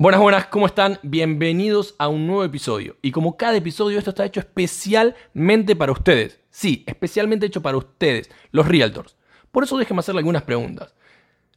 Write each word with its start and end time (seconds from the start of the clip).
Buenas, 0.00 0.22
buenas, 0.22 0.46
¿cómo 0.46 0.64
están? 0.64 0.98
Bienvenidos 1.02 1.94
a 1.98 2.08
un 2.08 2.26
nuevo 2.26 2.42
episodio. 2.42 2.96
Y 3.02 3.10
como 3.10 3.36
cada 3.36 3.58
episodio, 3.58 3.98
esto 3.98 4.08
está 4.08 4.24
hecho 4.24 4.40
especialmente 4.40 5.76
para 5.76 5.92
ustedes. 5.92 6.40
Sí, 6.48 6.84
especialmente 6.86 7.44
hecho 7.44 7.60
para 7.60 7.76
ustedes, 7.76 8.30
los 8.50 8.66
realtors. 8.66 9.14
Por 9.52 9.62
eso 9.62 9.76
déjenme 9.76 10.00
hacerle 10.00 10.20
algunas 10.20 10.44
preguntas. 10.44 10.94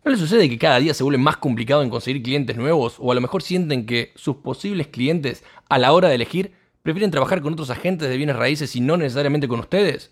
¿No 0.04 0.12
les 0.12 0.20
sucede 0.20 0.50
que 0.50 0.58
cada 0.58 0.80
día 0.80 0.94
se 0.94 1.06
vuelve 1.06 1.20
más 1.20 1.38
complicado 1.38 1.84
en 1.84 1.90
conseguir 1.90 2.22
clientes 2.22 2.58
nuevos? 2.58 2.98
¿O 3.00 3.14
a 3.14 3.16
lo 3.16 3.22
mejor 3.22 3.44
sienten 3.44 3.86
que 3.86 4.12
sus 4.18 4.36
posibles 4.36 4.88
clientes, 4.88 5.46
a 5.70 5.80
la 5.80 5.94
hora 5.94 6.10
de 6.10 6.16
elegir, 6.16 6.52
prefieren 6.82 7.12
trabajar 7.12 7.42
con 7.42 7.54
otros 7.54 7.70
agentes 7.70 8.10
de 8.10 8.18
bienes 8.18 8.36
raíces 8.36 8.76
y 8.76 8.82
no 8.82 8.98
necesariamente 8.98 9.48
con 9.48 9.62
ustedes? 9.62 10.12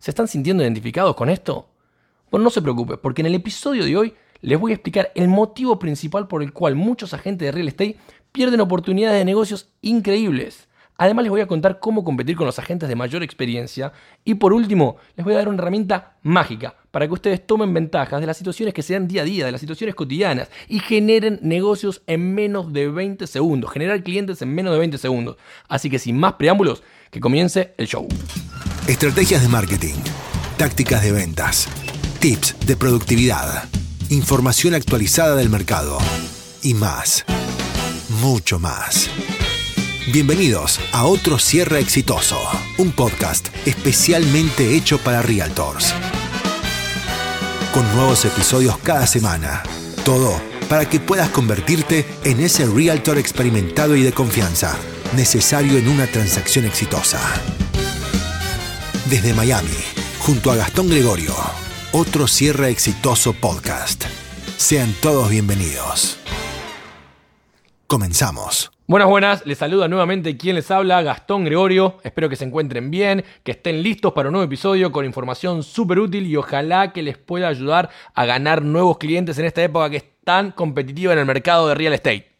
¿Se 0.00 0.10
están 0.10 0.26
sintiendo 0.26 0.64
identificados 0.64 1.14
con 1.14 1.30
esto? 1.30 1.68
Bueno, 2.28 2.42
no 2.42 2.50
se 2.50 2.60
preocupe, 2.60 2.96
porque 2.96 3.22
en 3.22 3.26
el 3.26 3.36
episodio 3.36 3.84
de 3.84 3.96
hoy 3.96 4.14
les 4.40 4.58
voy 4.58 4.72
a 4.72 4.74
explicar 4.74 5.12
el 5.14 5.28
motivo 5.28 5.78
principal 5.78 6.28
por 6.28 6.42
el 6.42 6.52
cual 6.52 6.74
muchos 6.74 7.14
agentes 7.14 7.46
de 7.46 7.52
real 7.52 7.68
estate 7.68 7.96
pierden 8.32 8.60
oportunidades 8.60 9.18
de 9.18 9.24
negocios 9.24 9.68
increíbles. 9.82 10.68
Además 11.00 11.22
les 11.22 11.30
voy 11.30 11.40
a 11.40 11.46
contar 11.46 11.78
cómo 11.78 12.02
competir 12.02 12.34
con 12.34 12.46
los 12.46 12.58
agentes 12.58 12.88
de 12.88 12.96
mayor 12.96 13.22
experiencia 13.22 13.92
y 14.24 14.34
por 14.34 14.52
último 14.52 14.96
les 15.16 15.24
voy 15.24 15.34
a 15.34 15.38
dar 15.38 15.48
una 15.48 15.58
herramienta 15.58 16.16
mágica 16.22 16.74
para 16.90 17.06
que 17.06 17.12
ustedes 17.12 17.46
tomen 17.46 17.72
ventajas 17.72 18.20
de 18.20 18.26
las 18.26 18.36
situaciones 18.36 18.74
que 18.74 18.82
se 18.82 18.94
dan 18.94 19.06
día 19.06 19.22
a 19.22 19.24
día, 19.24 19.46
de 19.46 19.52
las 19.52 19.60
situaciones 19.60 19.94
cotidianas 19.94 20.50
y 20.66 20.80
generen 20.80 21.38
negocios 21.40 22.02
en 22.08 22.34
menos 22.34 22.72
de 22.72 22.88
20 22.88 23.28
segundos, 23.28 23.70
generar 23.70 24.02
clientes 24.02 24.42
en 24.42 24.52
menos 24.52 24.72
de 24.72 24.80
20 24.80 24.98
segundos. 24.98 25.36
Así 25.68 25.88
que 25.88 26.00
sin 26.00 26.18
más 26.18 26.32
preámbulos, 26.32 26.82
que 27.12 27.20
comience 27.20 27.74
el 27.78 27.86
show. 27.86 28.08
Estrategias 28.88 29.42
de 29.42 29.48
marketing, 29.48 29.94
tácticas 30.56 31.04
de 31.04 31.12
ventas, 31.12 31.68
tips 32.18 32.56
de 32.66 32.76
productividad 32.76 33.68
información 34.10 34.74
actualizada 34.74 35.36
del 35.36 35.50
mercado 35.50 35.98
y 36.62 36.74
más, 36.74 37.24
mucho 38.20 38.58
más. 38.58 39.10
Bienvenidos 40.12 40.80
a 40.92 41.04
otro 41.04 41.38
cierre 41.38 41.80
exitoso, 41.80 42.40
un 42.78 42.92
podcast 42.92 43.48
especialmente 43.66 44.74
hecho 44.74 44.98
para 44.98 45.20
realtors. 45.20 45.92
Con 47.74 47.84
nuevos 47.94 48.24
episodios 48.24 48.78
cada 48.78 49.06
semana. 49.06 49.62
Todo 50.04 50.40
para 50.70 50.88
que 50.88 51.00
puedas 51.00 51.28
convertirte 51.28 52.06
en 52.24 52.40
ese 52.40 52.66
realtor 52.66 53.18
experimentado 53.18 53.94
y 53.94 54.02
de 54.02 54.12
confianza 54.12 54.76
necesario 55.16 55.76
en 55.76 55.88
una 55.88 56.06
transacción 56.06 56.64
exitosa. 56.64 57.20
Desde 59.10 59.34
Miami, 59.34 59.76
junto 60.18 60.50
a 60.50 60.56
Gastón 60.56 60.88
Gregorio 60.88 61.34
otro 61.92 62.26
cierre 62.26 62.68
exitoso 62.68 63.32
podcast. 63.32 64.04
Sean 64.58 64.92
todos 65.00 65.30
bienvenidos. 65.30 66.18
Comenzamos. 67.86 68.70
Buenas, 68.86 69.08
buenas, 69.08 69.46
les 69.46 69.56
saluda 69.56 69.88
nuevamente 69.88 70.36
quien 70.36 70.56
les 70.56 70.70
habla, 70.70 71.00
Gastón 71.00 71.46
Gregorio. 71.46 71.96
Espero 72.04 72.28
que 72.28 72.36
se 72.36 72.44
encuentren 72.44 72.90
bien, 72.90 73.24
que 73.42 73.52
estén 73.52 73.82
listos 73.82 74.12
para 74.12 74.28
un 74.28 74.34
nuevo 74.34 74.44
episodio 74.44 74.92
con 74.92 75.06
información 75.06 75.62
súper 75.62 75.98
útil 75.98 76.26
y 76.26 76.36
ojalá 76.36 76.92
que 76.92 77.02
les 77.02 77.16
pueda 77.16 77.48
ayudar 77.48 77.88
a 78.14 78.26
ganar 78.26 78.60
nuevos 78.60 78.98
clientes 78.98 79.38
en 79.38 79.46
esta 79.46 79.62
época 79.62 79.88
que 79.88 79.96
es 79.96 80.04
tan 80.24 80.50
competitiva 80.52 81.14
en 81.14 81.20
el 81.20 81.26
mercado 81.26 81.68
de 81.68 81.74
real 81.74 81.94
estate. 81.94 82.30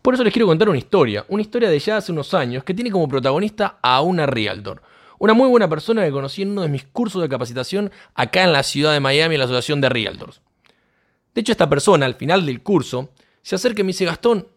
Por 0.00 0.14
eso 0.14 0.24
les 0.24 0.32
quiero 0.32 0.46
contar 0.46 0.70
una 0.70 0.78
historia, 0.78 1.26
una 1.28 1.42
historia 1.42 1.68
de 1.68 1.78
ya 1.78 1.98
hace 1.98 2.10
unos 2.10 2.32
años 2.32 2.64
que 2.64 2.72
tiene 2.72 2.90
como 2.90 3.06
protagonista 3.06 3.78
a 3.82 4.00
una 4.00 4.24
realtor. 4.24 4.80
Una 5.18 5.34
muy 5.34 5.48
buena 5.48 5.68
persona 5.68 6.04
que 6.04 6.12
conocí 6.12 6.42
en 6.42 6.50
uno 6.50 6.62
de 6.62 6.68
mis 6.68 6.84
cursos 6.84 7.20
de 7.20 7.28
capacitación 7.28 7.90
acá 8.14 8.44
en 8.44 8.52
la 8.52 8.62
ciudad 8.62 8.92
de 8.92 9.00
Miami, 9.00 9.34
en 9.34 9.40
la 9.40 9.44
Asociación 9.46 9.80
de 9.80 9.88
Realtors. 9.88 10.40
De 11.34 11.40
hecho, 11.40 11.52
esta 11.52 11.68
persona, 11.68 12.06
al 12.06 12.14
final 12.14 12.46
del 12.46 12.62
curso, 12.62 13.10
se 13.42 13.56
acerca 13.56 13.80
y 13.80 13.84
me 13.84 13.88
dice, 13.88 14.04
Gastón, 14.04 14.48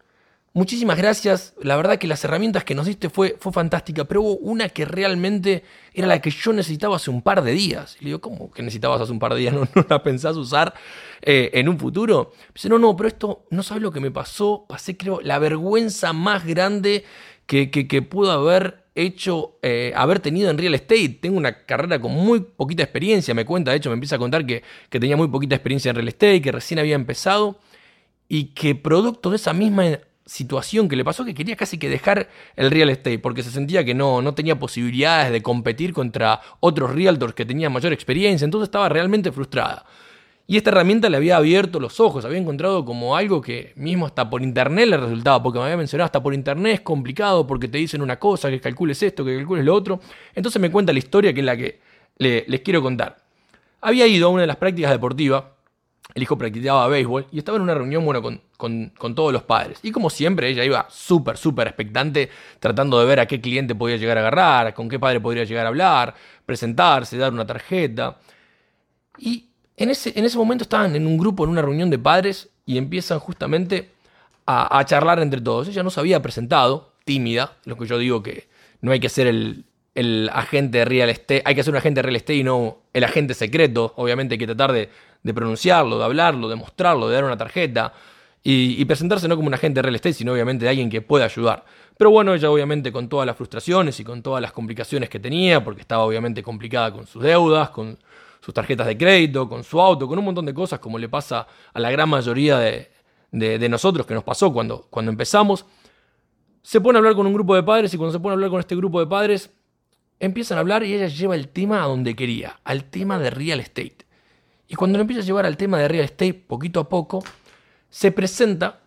muchísimas 0.52 0.98
gracias, 0.98 1.54
la 1.62 1.76
verdad 1.76 1.98
que 1.98 2.06
las 2.06 2.24
herramientas 2.24 2.64
que 2.64 2.74
nos 2.74 2.86
diste 2.86 3.08
fue, 3.08 3.36
fue 3.40 3.52
fantástica, 3.52 4.04
pero 4.04 4.22
hubo 4.22 4.36
una 4.36 4.68
que 4.68 4.84
realmente 4.84 5.64
era 5.94 6.06
la 6.06 6.20
que 6.20 6.30
yo 6.30 6.52
necesitaba 6.52 6.96
hace 6.96 7.10
un 7.10 7.22
par 7.22 7.42
de 7.42 7.52
días. 7.52 7.96
Y 8.00 8.04
le 8.04 8.06
digo, 8.10 8.20
¿cómo 8.20 8.50
que 8.50 8.62
necesitabas 8.62 9.00
hace 9.00 9.12
un 9.12 9.18
par 9.18 9.34
de 9.34 9.40
días? 9.40 9.54
¿No, 9.74 9.86
la 9.88 10.02
pensás 10.02 10.36
usar 10.36 10.74
eh, 11.22 11.50
en 11.54 11.68
un 11.68 11.78
futuro? 11.78 12.32
Me 12.38 12.54
dice, 12.54 12.68
no, 12.68 12.78
no, 12.78 12.96
pero 12.96 13.08
esto, 13.08 13.46
no 13.50 13.62
sabes 13.62 13.82
lo 13.82 13.90
que 13.90 14.00
me 14.00 14.10
pasó, 14.10 14.64
pasé 14.68 14.96
creo 14.96 15.20
la 15.20 15.38
vergüenza 15.38 16.12
más 16.12 16.46
grande 16.46 17.04
que, 17.46 17.70
que, 17.70 17.88
que 17.88 18.02
pudo 18.02 18.30
haber 18.30 18.81
hecho, 18.94 19.58
eh, 19.62 19.92
haber 19.96 20.20
tenido 20.20 20.50
en 20.50 20.58
real 20.58 20.74
estate. 20.74 21.18
Tengo 21.20 21.36
una 21.36 21.64
carrera 21.64 22.00
con 22.00 22.12
muy 22.12 22.40
poquita 22.40 22.82
experiencia, 22.82 23.34
me 23.34 23.44
cuenta, 23.44 23.70
de 23.70 23.78
hecho 23.78 23.90
me 23.90 23.94
empieza 23.94 24.16
a 24.16 24.18
contar 24.18 24.46
que, 24.46 24.62
que 24.88 25.00
tenía 25.00 25.16
muy 25.16 25.28
poquita 25.28 25.54
experiencia 25.54 25.90
en 25.90 25.96
real 25.96 26.08
estate, 26.08 26.42
que 26.42 26.52
recién 26.52 26.78
había 26.78 26.94
empezado 26.94 27.58
y 28.28 28.46
que 28.54 28.74
producto 28.74 29.30
de 29.30 29.36
esa 29.36 29.52
misma 29.52 29.98
situación 30.24 30.88
que 30.88 30.96
le 30.96 31.04
pasó, 31.04 31.24
que 31.24 31.34
quería 31.34 31.56
casi 31.56 31.78
que 31.78 31.88
dejar 31.88 32.28
el 32.56 32.70
real 32.70 32.90
estate, 32.90 33.18
porque 33.18 33.42
se 33.42 33.50
sentía 33.50 33.84
que 33.84 33.94
no, 33.94 34.22
no 34.22 34.34
tenía 34.34 34.58
posibilidades 34.58 35.32
de 35.32 35.42
competir 35.42 35.92
contra 35.92 36.40
otros 36.60 36.94
realtors 36.94 37.34
que 37.34 37.44
tenían 37.44 37.72
mayor 37.72 37.92
experiencia, 37.92 38.44
entonces 38.44 38.68
estaba 38.68 38.88
realmente 38.88 39.32
frustrada. 39.32 39.84
Y 40.46 40.56
esta 40.56 40.70
herramienta 40.70 41.08
le 41.08 41.16
había 41.16 41.36
abierto 41.36 41.78
los 41.78 42.00
ojos, 42.00 42.24
había 42.24 42.38
encontrado 42.38 42.84
como 42.84 43.16
algo 43.16 43.40
que 43.40 43.72
mismo 43.76 44.06
hasta 44.06 44.28
por 44.28 44.42
internet 44.42 44.88
le 44.88 44.96
resultaba, 44.96 45.42
porque 45.42 45.58
me 45.58 45.66
había 45.66 45.76
mencionado 45.76 46.06
hasta 46.06 46.22
por 46.22 46.34
internet 46.34 46.74
es 46.74 46.80
complicado 46.80 47.46
porque 47.46 47.68
te 47.68 47.78
dicen 47.78 48.02
una 48.02 48.18
cosa, 48.18 48.50
que 48.50 48.60
calcules 48.60 49.02
esto, 49.02 49.24
que 49.24 49.36
calcules 49.36 49.64
lo 49.64 49.74
otro. 49.74 50.00
Entonces 50.34 50.60
me 50.60 50.70
cuenta 50.70 50.92
la 50.92 50.98
historia 50.98 51.32
que 51.32 51.40
es 51.40 51.46
la 51.46 51.56
que 51.56 51.80
les 52.18 52.60
quiero 52.60 52.82
contar. 52.82 53.16
Había 53.80 54.06
ido 54.06 54.26
a 54.26 54.30
una 54.30 54.42
de 54.42 54.46
las 54.48 54.56
prácticas 54.56 54.90
deportivas, 54.90 55.44
el 56.14 56.22
hijo 56.22 56.36
practicaba 56.36 56.86
béisbol 56.88 57.26
y 57.30 57.38
estaba 57.38 57.56
en 57.56 57.62
una 57.62 57.74
reunión 57.74 58.04
bueno, 58.04 58.20
con, 58.20 58.40
con 58.58 59.14
todos 59.14 59.32
los 59.32 59.44
padres. 59.44 59.78
Y 59.82 59.92
como 59.92 60.10
siempre, 60.10 60.48
ella 60.48 60.64
iba 60.64 60.86
súper, 60.90 61.36
súper 61.36 61.68
expectante, 61.68 62.28
tratando 62.60 62.98
de 63.00 63.06
ver 63.06 63.20
a 63.20 63.26
qué 63.26 63.40
cliente 63.40 63.74
podía 63.74 63.96
llegar 63.96 64.18
a 64.18 64.20
agarrar, 64.20 64.74
con 64.74 64.88
qué 64.88 64.98
padre 64.98 65.20
podría 65.20 65.44
llegar 65.44 65.64
a 65.64 65.68
hablar, 65.68 66.14
presentarse, 66.44 67.16
dar 67.16 67.32
una 67.32 67.46
tarjeta. 67.46 68.18
Y 69.18 69.51
en 69.82 69.90
ese, 69.90 70.12
en 70.16 70.24
ese 70.24 70.38
momento 70.38 70.62
estaban 70.62 70.94
en 70.94 71.06
un 71.06 71.18
grupo, 71.18 71.42
en 71.42 71.50
una 71.50 71.60
reunión 71.60 71.90
de 71.90 71.98
padres, 71.98 72.50
y 72.64 72.78
empiezan 72.78 73.18
justamente 73.18 73.90
a, 74.46 74.84
charlar 74.84 75.18
entre 75.18 75.40
todos. 75.40 75.66
Ella 75.68 75.82
no 75.82 75.90
se 75.90 75.98
había 75.98 76.22
presentado, 76.22 76.92
tímida, 77.04 77.56
lo 77.64 77.76
que 77.76 77.86
yo 77.86 77.98
digo 77.98 78.22
que 78.22 78.48
no 78.80 78.92
hay 78.92 79.00
que 79.00 79.08
ser 79.08 79.26
el, 79.26 79.64
agente 80.32 80.78
de 80.78 80.84
real 80.84 81.10
estate, 81.10 81.42
hay 81.44 81.54
que 81.54 81.64
ser 81.64 81.72
un 81.72 81.78
agente 81.78 81.98
de 81.98 82.02
real 82.02 82.16
estate 82.16 82.36
y 82.36 82.44
no 82.44 82.78
el 82.92 83.02
agente 83.02 83.34
secreto. 83.34 83.92
Obviamente 83.96 84.34
hay 84.34 84.38
que 84.38 84.46
tratar 84.46 84.72
de, 84.72 84.88
pronunciarlo, 85.34 85.98
de 85.98 86.04
hablarlo, 86.04 86.48
de 86.48 86.56
mostrarlo, 86.56 87.08
de 87.08 87.14
dar 87.16 87.24
una 87.24 87.36
tarjeta 87.36 87.92
y, 88.42 88.80
y, 88.80 88.84
presentarse 88.84 89.26
no 89.26 89.34
como 89.36 89.48
un 89.48 89.54
agente 89.54 89.78
de 89.78 89.82
real 89.82 89.96
estate, 89.96 90.14
sino 90.14 90.32
obviamente 90.32 90.64
de 90.64 90.70
alguien 90.70 90.90
que 90.90 91.02
pueda 91.02 91.24
ayudar. 91.24 91.64
Pero 91.98 92.10
bueno, 92.10 92.34
ella 92.34 92.50
obviamente 92.50 92.92
con 92.92 93.08
todas 93.08 93.26
las 93.26 93.36
frustraciones 93.36 93.98
y 93.98 94.04
con 94.04 94.22
todas 94.22 94.40
las 94.40 94.52
complicaciones 94.52 95.08
que 95.08 95.18
tenía, 95.18 95.62
porque 95.62 95.80
estaba 95.80 96.04
obviamente 96.04 96.42
complicada 96.42 96.92
con 96.92 97.06
sus 97.06 97.22
deudas, 97.22 97.70
con 97.70 97.98
sus 98.42 98.52
tarjetas 98.52 98.88
de 98.88 98.98
crédito, 98.98 99.48
con 99.48 99.62
su 99.62 99.80
auto, 99.80 100.08
con 100.08 100.18
un 100.18 100.24
montón 100.24 100.44
de 100.44 100.52
cosas, 100.52 100.80
como 100.80 100.98
le 100.98 101.08
pasa 101.08 101.46
a 101.72 101.78
la 101.78 101.92
gran 101.92 102.08
mayoría 102.08 102.58
de, 102.58 103.68
nosotros, 103.68 104.04
que 104.04 104.14
nos 104.14 104.24
pasó 104.24 104.52
cuando, 104.52 104.88
cuando 104.90 105.12
empezamos. 105.12 105.64
Se 106.60 106.80
pone 106.80 106.96
a 106.96 106.98
hablar 106.98 107.14
con 107.14 107.24
un 107.24 107.32
grupo 107.32 107.54
de 107.54 107.62
padres 107.62 107.94
y 107.94 107.96
cuando 107.96 108.12
se 108.12 108.18
pone 108.18 108.32
a 108.32 108.34
hablar 108.34 108.50
con 108.50 108.58
este 108.58 108.74
grupo 108.74 108.98
de 108.98 109.06
padres, 109.06 109.50
empiezan 110.18 110.58
a 110.58 110.60
hablar 110.60 110.82
y 110.82 110.92
ella 110.92 111.06
lleva 111.06 111.36
el 111.36 111.48
tema 111.48 111.84
a 111.84 111.86
donde 111.86 112.16
quería, 112.16 112.58
al 112.64 112.84
tema 112.84 113.16
de 113.20 113.30
real 113.30 113.60
estate. 113.60 113.98
Y 114.66 114.74
cuando 114.74 114.98
lo 114.98 115.02
empieza 115.02 115.22
a 115.22 115.24
llevar 115.24 115.46
al 115.46 115.56
tema 115.56 115.78
de 115.78 115.86
real 115.86 116.04
estate, 116.04 116.34
poquito 116.34 116.80
a 116.80 116.88
poco, 116.88 117.22
se 117.90 118.10
presenta, 118.10 118.80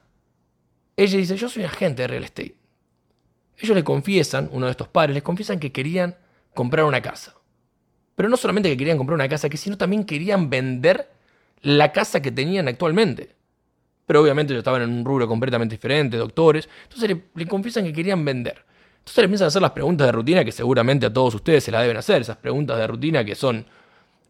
ella 0.97 1.17
dice, 1.17 1.38
yo 1.38 1.47
soy 1.47 1.63
agente 1.63 2.01
de 2.01 2.07
real 2.09 2.23
estate. 2.25 2.55
Ellos 3.57 3.75
le 3.75 3.85
confiesan, 3.85 4.49
uno 4.51 4.65
de 4.65 4.71
estos 4.71 4.89
padres, 4.89 5.13
les 5.13 5.23
confiesan 5.23 5.59
que 5.59 5.71
querían 5.71 6.17
comprar 6.53 6.83
una 6.83 7.01
casa. 7.01 7.35
Pero 8.15 8.29
no 8.29 8.37
solamente 8.37 8.69
que 8.69 8.77
querían 8.77 8.97
comprar 8.97 9.15
una 9.15 9.27
casa, 9.27 9.49
que 9.49 9.57
sino 9.57 9.77
también 9.77 10.05
querían 10.05 10.49
vender 10.49 11.09
la 11.61 11.91
casa 11.91 12.21
que 12.21 12.31
tenían 12.31 12.67
actualmente. 12.67 13.35
Pero 14.05 14.21
obviamente 14.21 14.53
ellos 14.53 14.61
estaban 14.61 14.83
en 14.83 14.89
un 14.89 15.03
rubro 15.03 15.27
completamente 15.27 15.75
diferente, 15.75 16.17
doctores. 16.17 16.69
Entonces 16.83 17.17
le, 17.33 17.47
confiesan 17.47 17.83
que 17.83 17.94
querían 17.94 18.23
vender. 18.23 18.63
Entonces 19.00 19.17
le 19.17 19.25
empiezan 19.25 19.45
a 19.45 19.47
hacer 19.47 19.62
las 19.62 19.71
preguntas 19.71 20.07
de 20.07 20.12
rutina 20.12 20.45
que 20.45 20.51
seguramente 20.51 21.06
a 21.07 21.13
todos 21.13 21.35
ustedes 21.35 21.63
se 21.63 21.71
las 21.71 21.81
deben 21.81 21.97
hacer. 21.97 22.21
Esas 22.21 22.38
preguntas 22.38 22.77
de 22.77 22.88
rutina 22.88 23.25
que 23.25 23.35
son... 23.35 23.65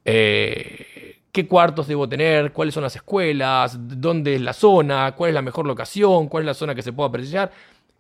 Eh, 0.03 1.19
¿Qué 1.31 1.47
cuartos 1.47 1.88
debo 1.88 2.07
tener? 2.07 2.53
¿Cuáles 2.53 2.73
son 2.73 2.83
las 2.83 2.95
escuelas? 2.95 3.77
¿Dónde 3.77 4.35
es 4.35 4.41
la 4.41 4.53
zona? 4.53 5.13
¿Cuál 5.17 5.29
es 5.29 5.33
la 5.33 5.41
mejor 5.41 5.67
locación? 5.67 6.29
¿Cuál 6.29 6.43
es 6.43 6.45
la 6.45 6.53
zona 6.53 6.73
que 6.73 6.81
se 6.81 6.93
pueda 6.93 7.09
apreciar? 7.09 7.51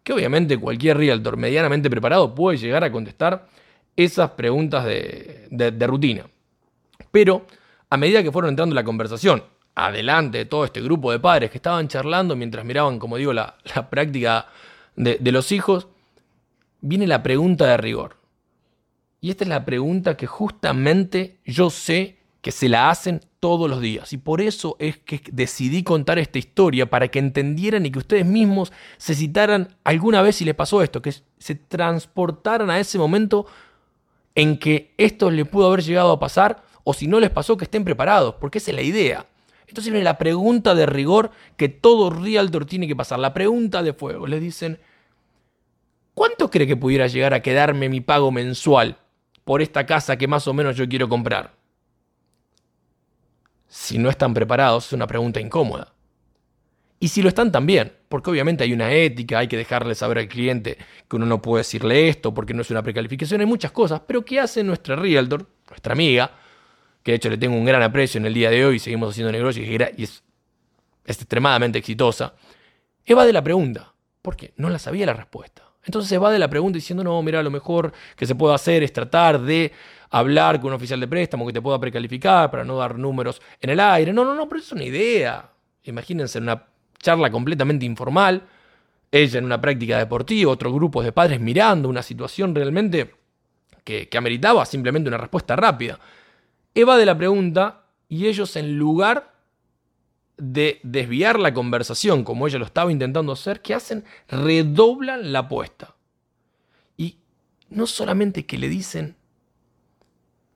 Que 0.01 0.13
obviamente 0.13 0.57
cualquier 0.57 0.95
realtor 0.95 1.35
medianamente 1.35 1.89
preparado 1.89 2.33
puede 2.33 2.57
llegar 2.57 2.85
a 2.85 2.91
contestar 2.93 3.45
esas 3.95 4.31
preguntas 4.31 4.85
de, 4.85 5.87
rutina. 5.87 6.25
Pero 7.11 7.45
a 7.89 7.97
medida 7.97 8.23
que 8.23 8.31
fueron 8.31 8.49
entrando 8.49 8.73
en 8.73 8.75
la 8.75 8.83
conversación, 8.83 9.43
adelante 9.75 10.39
de 10.39 10.45
todo 10.45 10.65
este 10.65 10.81
grupo 10.81 11.11
de 11.11 11.19
padres 11.19 11.51
que 11.51 11.57
estaban 11.57 11.87
charlando 11.87 12.35
mientras 12.35 12.65
miraban, 12.65 12.99
como 12.99 13.17
digo, 13.17 13.33
la, 13.33 13.57
práctica 13.89 14.47
de, 14.95 15.17
de, 15.19 15.31
los 15.31 15.51
hijos, 15.51 15.87
viene 16.81 17.07
la 17.07 17.23
pregunta 17.23 17.65
de 17.67 17.77
rigor. 17.77 18.17
Y 19.21 19.29
esta 19.31 19.43
es 19.43 19.49
la 19.49 19.65
pregunta 19.65 20.17
que 20.17 20.27
justamente 20.27 21.39
yo 21.45 21.69
sé 21.69 22.17
que 22.45 22.51
se 22.51 22.69
la 22.69 22.91
hacen 22.91 23.21
todos 23.39 23.67
los 23.67 23.81
días. 23.81 24.13
Y 24.13 24.17
por 24.17 24.39
eso 24.39 24.75
es 24.77 24.97
que 24.97 25.19
decidí 25.31 25.81
contar 25.81 26.19
esta 26.19 26.37
historia, 26.37 26.87
para 26.87 27.07
que 27.07 27.17
entendieran 27.17 27.87
y 27.87 27.91
que 27.91 27.97
ustedes 27.97 28.25
mismos 28.25 28.71
se 28.97 29.15
citaran 29.15 29.75
alguna 29.83 30.21
vez 30.21 30.35
si 30.35 30.45
les 30.45 30.53
pasó 30.53 30.83
esto, 30.83 31.01
que 31.01 31.11
se 31.39 31.55
transportaran 31.55 32.69
a 32.69 32.79
ese 32.79 32.99
momento 32.99 33.47
en 34.35 34.59
que 34.59 34.93
esto 34.97 35.31
les 35.31 35.47
pudo 35.47 35.67
haber 35.67 35.83
llegado 35.83 36.11
a 36.11 36.19
pasar, 36.19 36.63
o 36.83 36.93
si 36.93 37.07
no 37.07 37.19
les 37.19 37.31
pasó, 37.31 37.57
que 37.57 37.63
estén 37.63 37.85
preparados, 37.85 38.35
porque 38.35 38.59
esa 38.59 38.71
es 38.71 38.75
la 38.75 38.83
idea. 38.83 39.25
Entonces 39.67 39.91
viene 39.91 40.03
la 40.03 40.17
pregunta 40.17 40.75
de 40.75 40.85
rigor 40.85 41.31
que 41.57 41.69
todo 41.69 42.09
realtor 42.09 42.65
tiene 42.65 42.87
que 42.87 42.95
pasar, 42.95 43.17
la 43.17 43.33
pregunta 43.33 43.81
de 43.81 43.93
fuego. 43.93 44.27
Les 44.27 44.41
dicen, 44.41 44.79
¿cuánto 46.13 46.51
cree 46.51 46.67
que 46.67 46.77
pudiera 46.77 47.07
llegar 47.07 47.33
a 47.33 47.41
quedarme 47.41 47.89
mi 47.89 48.01
pago 48.01 48.31
mensual 48.31 48.97
por 49.43 49.61
esta 49.61 49.85
casa 49.85 50.17
que 50.17 50.27
más 50.27 50.47
o 50.47 50.53
menos 50.53 50.75
yo 50.75 50.87
quiero 50.87 51.09
comprar? 51.09 51.53
Si 53.67 53.97
no 53.97 54.09
están 54.09 54.33
preparados, 54.33 54.87
es 54.87 54.93
una 54.93 55.07
pregunta 55.07 55.39
incómoda. 55.39 55.94
Y 57.05 57.07
si 57.07 57.21
lo 57.21 57.29
están 57.29 57.51
también, 57.51 57.93
porque 58.09 58.31
obviamente 58.31 58.63
hay 58.63 58.73
una 58.73 58.91
ética, 58.91 59.37
hay 59.37 59.47
que 59.47 59.57
dejarle 59.57 59.93
saber 59.93 60.17
al 60.17 60.27
cliente 60.27 60.75
que 61.07 61.15
uno 61.15 61.27
no 61.27 61.39
puede 61.39 61.59
decirle 61.59 62.09
esto 62.09 62.33
porque 62.33 62.51
no 62.55 62.63
es 62.63 62.71
una 62.71 62.81
precalificación, 62.81 63.41
hay 63.41 63.45
muchas 63.45 63.71
cosas, 63.71 64.01
pero 64.07 64.25
¿qué 64.25 64.39
hace 64.39 64.63
nuestra 64.63 64.95
realtor, 64.95 65.47
nuestra 65.69 65.93
amiga, 65.93 66.31
que 67.03 67.11
de 67.11 67.17
hecho 67.17 67.29
le 67.29 67.37
tengo 67.37 67.55
un 67.55 67.63
gran 67.63 67.83
aprecio 67.83 68.17
en 68.17 68.25
el 68.25 68.33
día 68.33 68.49
de 68.49 68.65
hoy, 68.65 68.79
seguimos 68.79 69.11
haciendo 69.11 69.31
negocios 69.31 69.67
y 69.67 69.75
es, 69.75 70.23
es 71.05 71.17
extremadamente 71.19 71.77
exitosa? 71.77 72.33
Eva 73.05 73.23
de 73.23 73.33
la 73.33 73.43
pregunta, 73.43 73.93
porque 74.23 74.55
no 74.57 74.71
la 74.71 74.79
sabía 74.79 75.05
la 75.05 75.13
respuesta. 75.13 75.61
Entonces 75.83 76.09
se 76.09 76.17
va 76.17 76.31
de 76.31 76.39
la 76.39 76.49
pregunta 76.49 76.77
diciendo, 76.77 77.03
no, 77.03 77.21
mira, 77.21 77.43
lo 77.43 77.51
mejor 77.51 77.93
que 78.15 78.25
se 78.25 78.33
puede 78.33 78.55
hacer 78.55 78.81
es 78.81 78.91
tratar 78.91 79.39
de 79.39 79.71
hablar 80.09 80.59
con 80.59 80.69
un 80.69 80.77
oficial 80.77 80.99
de 80.99 81.07
préstamo 81.07 81.45
que 81.45 81.53
te 81.53 81.61
pueda 81.61 81.79
precalificar 81.79 82.49
para 82.49 82.63
no 82.63 82.77
dar 82.77 82.97
números 82.97 83.43
en 83.61 83.69
el 83.69 83.79
aire. 83.79 84.11
No, 84.11 84.25
no, 84.25 84.33
no, 84.33 84.49
pero 84.49 84.59
es 84.59 84.71
una 84.71 84.85
idea. 84.85 85.51
Imagínense 85.83 86.39
una 86.39 86.73
charla 87.05 87.29
completamente 87.29 87.85
informal, 87.85 88.41
ella 89.11 89.37
en 89.37 89.45
una 89.45 89.61
práctica 89.61 89.99
deportiva, 89.99 90.51
otros 90.51 90.73
grupos 90.73 91.05
de 91.05 91.11
padres 91.11 91.39
mirando 91.39 91.87
una 91.87 92.01
situación 92.01 92.55
realmente 92.55 93.13
que, 93.83 94.09
que 94.09 94.17
ameritaba 94.17 94.65
simplemente 94.65 95.07
una 95.07 95.19
respuesta 95.19 95.55
rápida. 95.55 95.99
Eva 96.73 96.97
de 96.97 97.05
la 97.05 97.15
pregunta 97.15 97.83
y 98.09 98.25
ellos 98.25 98.55
en 98.55 98.77
lugar 98.77 99.35
de 100.37 100.79
desviar 100.81 101.39
la 101.39 101.53
conversación 101.53 102.23
como 102.23 102.47
ella 102.47 102.57
lo 102.57 102.65
estaba 102.65 102.91
intentando 102.91 103.33
hacer, 103.33 103.61
¿qué 103.61 103.75
hacen? 103.75 104.03
Redoblan 104.27 105.31
la 105.31 105.39
apuesta. 105.39 105.95
Y 106.97 107.19
no 107.69 107.85
solamente 107.85 108.47
que 108.47 108.57
le 108.57 108.67
dicen 108.67 109.15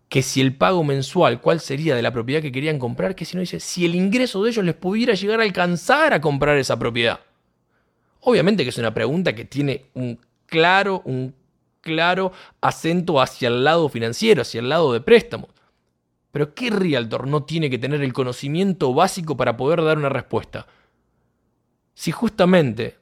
que 0.10 0.24
si 0.24 0.42
el 0.42 0.56
pago 0.56 0.84
mensual, 0.84 1.40
cuál 1.40 1.60
sería 1.60 1.96
de 1.96 2.02
la 2.02 2.12
propiedad 2.12 2.42
que 2.42 2.52
querían 2.52 2.80
comprar, 2.80 3.16
que 3.16 3.26
si 3.26 3.36
no 3.36 3.42
dice, 3.42 3.60
si 3.60 3.86
el 3.86 3.94
ingreso 3.94 4.44
de 4.44 4.50
ellos 4.50 4.66
les 4.66 4.74
pudiera 4.74 5.14
llegar 5.14 5.40
a 5.40 5.44
alcanzar 5.44 6.14
a 6.14 6.20
comprar 6.20 6.58
esa 6.58 6.78
propiedad. 6.80 7.20
Obviamente 8.22 8.64
que 8.64 8.72
es 8.72 8.78
una 8.80 8.94
pregunta 8.94 9.34
que 9.34 9.46
tiene 9.46 9.86
un 9.94 10.20
claro, 10.48 11.04
un 11.06 11.36
claro 11.82 12.32
acento 12.60 13.22
hacia 13.22 13.48
el 13.50 13.64
lado 13.64 13.88
financiero, 13.88 14.42
hacia 14.42 14.60
el 14.60 14.70
lado 14.70 14.92
de 14.92 15.02
préstamos. 15.02 15.52
Pero 16.32 16.56
¿qué 16.56 16.72
realtor 16.72 17.28
no 17.28 17.44
tiene 17.44 17.70
que 17.70 17.78
tener 17.78 18.02
el 18.02 18.14
conocimiento 18.14 18.94
básico 18.94 19.38
para 19.38 19.58
poder 19.58 19.84
dar 19.84 20.00
una 20.00 20.10
respuesta? 20.10 20.66
Si 21.94 22.12
justamente, 22.12 22.98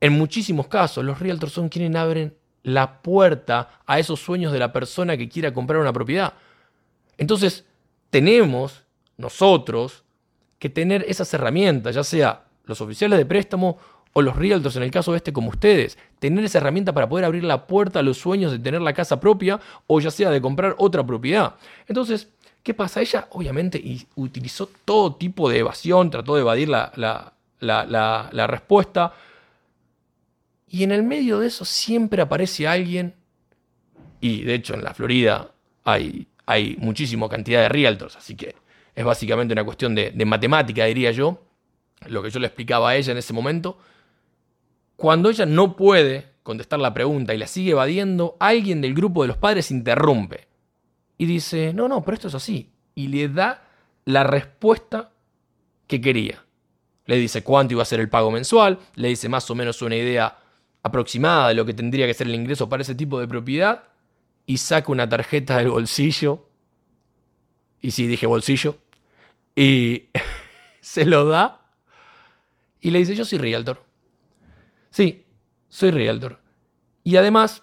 en 0.00 0.14
muchísimos 0.14 0.66
casos, 0.66 1.04
los 1.04 1.18
realtors 1.18 1.52
son 1.52 1.68
quienes 1.68 1.94
abren 1.94 2.34
la 2.64 3.00
puerta 3.00 3.80
a 3.86 4.00
esos 4.00 4.18
sueños 4.20 4.52
de 4.52 4.58
la 4.58 4.72
persona 4.72 5.16
que 5.16 5.28
quiera 5.28 5.54
comprar 5.54 5.80
una 5.80 5.92
propiedad. 5.92 6.32
Entonces, 7.16 7.64
tenemos 8.10 8.82
nosotros 9.16 10.02
que 10.58 10.68
tener 10.68 11.04
esas 11.06 11.32
herramientas, 11.34 11.94
ya 11.94 12.02
sea 12.02 12.44
los 12.64 12.80
oficiales 12.80 13.18
de 13.18 13.26
préstamo 13.26 13.78
o 14.14 14.22
los 14.22 14.36
realtors, 14.36 14.76
en 14.76 14.82
el 14.84 14.90
caso 14.90 15.12
de 15.12 15.18
este 15.18 15.32
como 15.32 15.50
ustedes, 15.50 15.98
tener 16.18 16.44
esa 16.44 16.58
herramienta 16.58 16.92
para 16.92 17.08
poder 17.08 17.24
abrir 17.24 17.44
la 17.44 17.66
puerta 17.66 17.98
a 17.98 18.02
los 18.02 18.16
sueños 18.16 18.52
de 18.52 18.58
tener 18.58 18.80
la 18.80 18.94
casa 18.94 19.20
propia 19.20 19.60
o 19.86 20.00
ya 20.00 20.10
sea 20.10 20.30
de 20.30 20.40
comprar 20.40 20.74
otra 20.78 21.04
propiedad. 21.04 21.56
Entonces, 21.86 22.28
¿qué 22.62 22.72
pasa? 22.72 23.00
Ella 23.00 23.28
obviamente 23.30 23.82
utilizó 24.14 24.70
todo 24.84 25.16
tipo 25.16 25.50
de 25.50 25.58
evasión, 25.58 26.10
trató 26.10 26.36
de 26.36 26.40
evadir 26.42 26.68
la, 26.68 26.92
la, 27.60 28.46
respuesta. 28.46 29.12
Y 30.74 30.82
en 30.82 30.90
el 30.90 31.04
medio 31.04 31.38
de 31.38 31.46
eso 31.46 31.64
siempre 31.64 32.20
aparece 32.20 32.66
alguien, 32.66 33.14
y 34.20 34.42
de 34.42 34.54
hecho 34.54 34.74
en 34.74 34.82
la 34.82 34.92
Florida 34.92 35.52
hay, 35.84 36.26
hay 36.46 36.76
muchísima 36.80 37.28
cantidad 37.28 37.62
de 37.62 37.68
realtors, 37.68 38.16
así 38.16 38.34
que 38.34 38.56
es 38.92 39.04
básicamente 39.04 39.52
una 39.52 39.62
cuestión 39.62 39.94
de, 39.94 40.10
de 40.10 40.24
matemática, 40.24 40.84
diría 40.86 41.12
yo, 41.12 41.40
lo 42.08 42.24
que 42.24 42.30
yo 42.30 42.40
le 42.40 42.48
explicaba 42.48 42.90
a 42.90 42.96
ella 42.96 43.12
en 43.12 43.18
ese 43.18 43.32
momento. 43.32 43.78
Cuando 44.96 45.30
ella 45.30 45.46
no 45.46 45.76
puede 45.76 46.26
contestar 46.42 46.80
la 46.80 46.92
pregunta 46.92 47.32
y 47.32 47.38
la 47.38 47.46
sigue 47.46 47.70
evadiendo, 47.70 48.36
alguien 48.40 48.80
del 48.80 48.94
grupo 48.94 49.22
de 49.22 49.28
los 49.28 49.36
padres 49.36 49.70
interrumpe 49.70 50.48
y 51.18 51.26
dice, 51.26 51.72
no, 51.72 51.86
no, 51.86 52.02
pero 52.02 52.16
esto 52.16 52.26
es 52.26 52.34
así. 52.34 52.72
Y 52.96 53.06
le 53.06 53.28
da 53.28 53.62
la 54.06 54.24
respuesta 54.24 55.12
que 55.86 56.00
quería. 56.00 56.44
Le 57.06 57.14
dice 57.14 57.44
cuánto 57.44 57.74
iba 57.74 57.82
a 57.82 57.86
ser 57.86 58.00
el 58.00 58.08
pago 58.08 58.32
mensual, 58.32 58.80
le 58.96 59.06
dice 59.06 59.28
más 59.28 59.48
o 59.52 59.54
menos 59.54 59.80
una 59.80 59.94
idea 59.94 60.38
aproximada 60.84 61.48
de 61.48 61.54
lo 61.54 61.64
que 61.64 61.74
tendría 61.74 62.06
que 62.06 62.14
ser 62.14 62.28
el 62.28 62.34
ingreso 62.34 62.68
para 62.68 62.82
ese 62.82 62.94
tipo 62.94 63.18
de 63.18 63.26
propiedad 63.26 63.84
y 64.46 64.58
saca 64.58 64.92
una 64.92 65.08
tarjeta 65.08 65.56
del 65.56 65.70
bolsillo. 65.70 66.46
Y 67.80 67.90
sí, 67.90 68.06
dije 68.06 68.26
bolsillo. 68.26 68.76
Y 69.56 70.04
se 70.80 71.06
lo 71.06 71.24
da 71.24 71.62
y 72.80 72.90
le 72.90 72.98
dice, 72.98 73.16
yo 73.16 73.24
soy 73.24 73.38
realtor. 73.38 73.82
Sí, 74.90 75.24
soy 75.70 75.90
realtor. 75.90 76.38
Y 77.02 77.16
además 77.16 77.62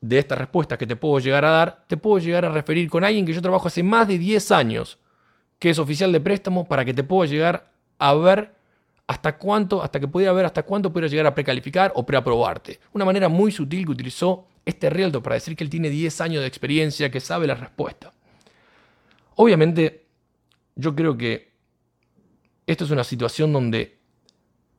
de 0.00 0.20
estas 0.20 0.38
respuestas 0.38 0.78
que 0.78 0.86
te 0.86 0.96
puedo 0.96 1.18
llegar 1.18 1.44
a 1.44 1.50
dar, 1.50 1.84
te 1.88 1.96
puedo 1.96 2.18
llegar 2.18 2.44
a 2.44 2.50
referir 2.50 2.88
con 2.88 3.02
alguien 3.02 3.26
que 3.26 3.32
yo 3.32 3.42
trabajo 3.42 3.66
hace 3.66 3.82
más 3.82 4.06
de 4.06 4.18
10 4.18 4.52
años, 4.52 4.98
que 5.58 5.70
es 5.70 5.80
oficial 5.80 6.12
de 6.12 6.20
préstamo, 6.20 6.68
para 6.68 6.84
que 6.84 6.94
te 6.94 7.02
pueda 7.02 7.28
llegar 7.28 7.72
a 7.98 8.14
ver 8.14 8.54
hasta 9.10 9.36
cuánto, 9.36 9.82
hasta 9.82 9.98
que 9.98 10.06
pudiera 10.06 10.32
ver 10.32 10.46
hasta 10.46 10.62
cuánto 10.62 10.92
pudiera 10.92 11.08
llegar 11.08 11.26
a 11.26 11.34
precalificar 11.34 11.90
o 11.96 12.06
preaprobarte. 12.06 12.78
Una 12.92 13.04
manera 13.04 13.28
muy 13.28 13.50
sutil 13.50 13.84
que 13.84 13.90
utilizó 13.90 14.46
este 14.64 14.88
realtor 14.88 15.20
para 15.20 15.34
decir 15.34 15.56
que 15.56 15.64
él 15.64 15.70
tiene 15.70 15.90
10 15.90 16.20
años 16.20 16.42
de 16.42 16.46
experiencia, 16.46 17.10
que 17.10 17.18
sabe 17.18 17.48
la 17.48 17.56
respuesta. 17.56 18.12
Obviamente, 19.34 20.06
yo 20.76 20.94
creo 20.94 21.18
que 21.18 21.50
esto 22.68 22.84
es 22.84 22.92
una 22.92 23.02
situación 23.02 23.52
donde 23.52 23.98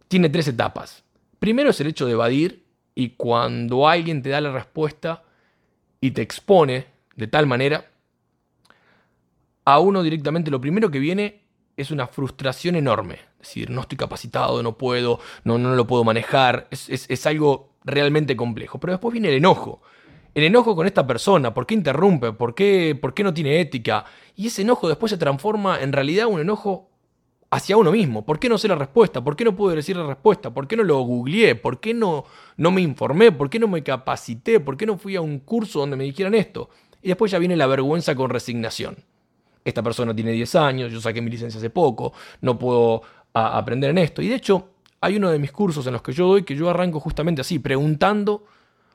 tiene 0.07 0.29
tres 0.29 0.47
etapas. 0.47 1.03
Primero 1.37 1.71
es 1.71 1.81
el 1.81 1.87
hecho 1.87 2.05
de 2.05 2.13
evadir 2.13 2.63
y 2.95 3.09
cuando 3.09 3.89
alguien 3.89 4.21
te 4.21 4.29
da 4.29 4.39
la 4.39 4.53
respuesta 4.53 5.23
y 5.99 6.11
te 6.11 6.21
expone 6.21 6.85
de 7.17 7.27
tal 7.27 7.47
manera, 7.47 7.91
a 9.65 9.79
uno 9.79 10.01
directamente 10.01 10.49
lo 10.49 10.61
primero 10.61 10.89
que 10.89 10.99
viene 10.99 11.41
es 11.77 11.91
una 11.91 12.07
frustración 12.07 12.75
enorme. 12.75 13.15
Es 13.41 13.47
decir, 13.47 13.69
no 13.69 13.81
estoy 13.81 13.97
capacitado, 13.97 14.61
no 14.61 14.77
puedo, 14.77 15.19
no, 15.43 15.57
no 15.57 15.75
lo 15.75 15.87
puedo 15.87 16.03
manejar, 16.03 16.67
es, 16.69 17.25
algo 17.25 17.71
realmente 17.83 18.35
complejo. 18.35 18.79
Pero 18.79 18.93
después 18.93 19.13
viene 19.13 19.29
el 19.29 19.35
enojo. 19.35 19.81
El 20.33 20.43
enojo 20.43 20.75
con 20.75 20.87
esta 20.87 21.05
persona, 21.05 21.53
¿por 21.53 21.65
qué 21.65 21.73
interrumpe? 21.73 22.31
¿Por 22.31 22.55
qué, 22.55 22.97
¿Por 22.99 23.13
qué 23.13 23.23
no 23.23 23.33
tiene 23.33 23.59
ética? 23.59 24.05
Y 24.35 24.47
ese 24.47 24.61
enojo 24.61 24.87
después 24.87 25.09
se 25.09 25.17
transforma 25.17 25.81
en 25.81 25.91
realidad 25.91 26.27
un 26.27 26.39
enojo 26.39 26.89
hacia 27.49 27.75
uno 27.75 27.91
mismo. 27.91 28.25
¿Por 28.25 28.39
qué 28.39 28.47
no 28.47 28.57
sé 28.57 28.67
la 28.67 28.75
respuesta? 28.75 29.21
¿Por 29.21 29.35
qué 29.35 29.43
no 29.43 29.55
pude 29.55 29.75
decir 29.75 29.97
la 29.97 30.07
respuesta? 30.07 30.53
¿Por 30.53 30.67
qué 30.67 30.77
no 30.77 30.83
lo 30.83 30.99
googleé? 31.01 31.55
¿Por 31.55 31.79
qué 31.81 31.93
no, 31.93 32.23
no 32.55 32.71
me 32.71 32.81
informé? 32.81 33.31
¿Por 33.31 33.49
qué 33.49 33.59
no 33.59 33.67
me 33.67 33.83
capacité? 33.83 34.59
¿Por 34.61 34.77
qué 34.77 34.85
no 34.85 34.97
fui 34.97 35.17
a 35.17 35.21
un 35.21 35.39
curso 35.39 35.79
donde 35.79 35.97
me 35.97 36.05
dijeran 36.05 36.33
esto? 36.33 36.69
Y 37.01 37.09
después 37.09 37.31
ya 37.31 37.39
viene 37.39 37.57
la 37.57 37.67
vergüenza 37.67 38.15
con 38.15 38.29
resignación. 38.29 39.03
Esta 39.63 39.83
persona 39.83 40.15
tiene 40.15 40.31
10 40.31 40.55
años, 40.55 40.91
yo 40.91 40.99
saqué 40.99 41.21
mi 41.21 41.29
licencia 41.29 41.57
hace 41.57 41.69
poco, 41.69 42.13
no 42.41 42.57
puedo 42.57 43.01
aprender 43.33 43.91
en 43.91 43.99
esto. 43.99 44.21
Y 44.21 44.27
de 44.27 44.35
hecho, 44.35 44.69
hay 44.99 45.17
uno 45.17 45.31
de 45.31 45.39
mis 45.39 45.51
cursos 45.51 45.85
en 45.87 45.93
los 45.93 46.01
que 46.01 46.13
yo 46.13 46.27
doy 46.27 46.43
que 46.43 46.55
yo 46.55 46.69
arranco 46.69 46.99
justamente 46.99 47.41
así, 47.41 47.59
preguntando 47.59 48.45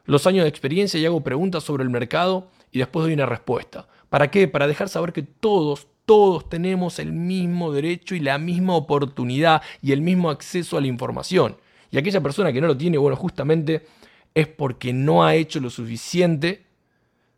los 0.04 0.26
años 0.26 0.44
de 0.44 0.48
experiencia 0.48 0.98
y 1.00 1.06
hago 1.06 1.22
preguntas 1.22 1.64
sobre 1.64 1.82
el 1.82 1.90
mercado 1.90 2.48
y 2.70 2.78
después 2.78 3.04
doy 3.04 3.14
una 3.14 3.26
respuesta. 3.26 3.88
¿Para 4.08 4.30
qué? 4.30 4.46
Para 4.48 4.68
dejar 4.68 4.88
saber 4.88 5.12
que 5.12 5.22
todos, 5.22 5.88
todos 6.04 6.48
tenemos 6.48 6.98
el 6.98 7.12
mismo 7.12 7.72
derecho 7.72 8.14
y 8.14 8.20
la 8.20 8.38
misma 8.38 8.76
oportunidad 8.76 9.62
y 9.82 9.92
el 9.92 10.00
mismo 10.00 10.30
acceso 10.30 10.76
a 10.76 10.80
la 10.80 10.86
información. 10.86 11.56
Y 11.90 11.98
aquella 11.98 12.20
persona 12.20 12.52
que 12.52 12.60
no 12.60 12.68
lo 12.68 12.76
tiene, 12.76 12.98
bueno, 12.98 13.16
justamente 13.16 13.86
es 14.34 14.46
porque 14.46 14.92
no 14.92 15.24
ha 15.24 15.34
hecho 15.34 15.60
lo 15.60 15.70
suficiente 15.70 16.66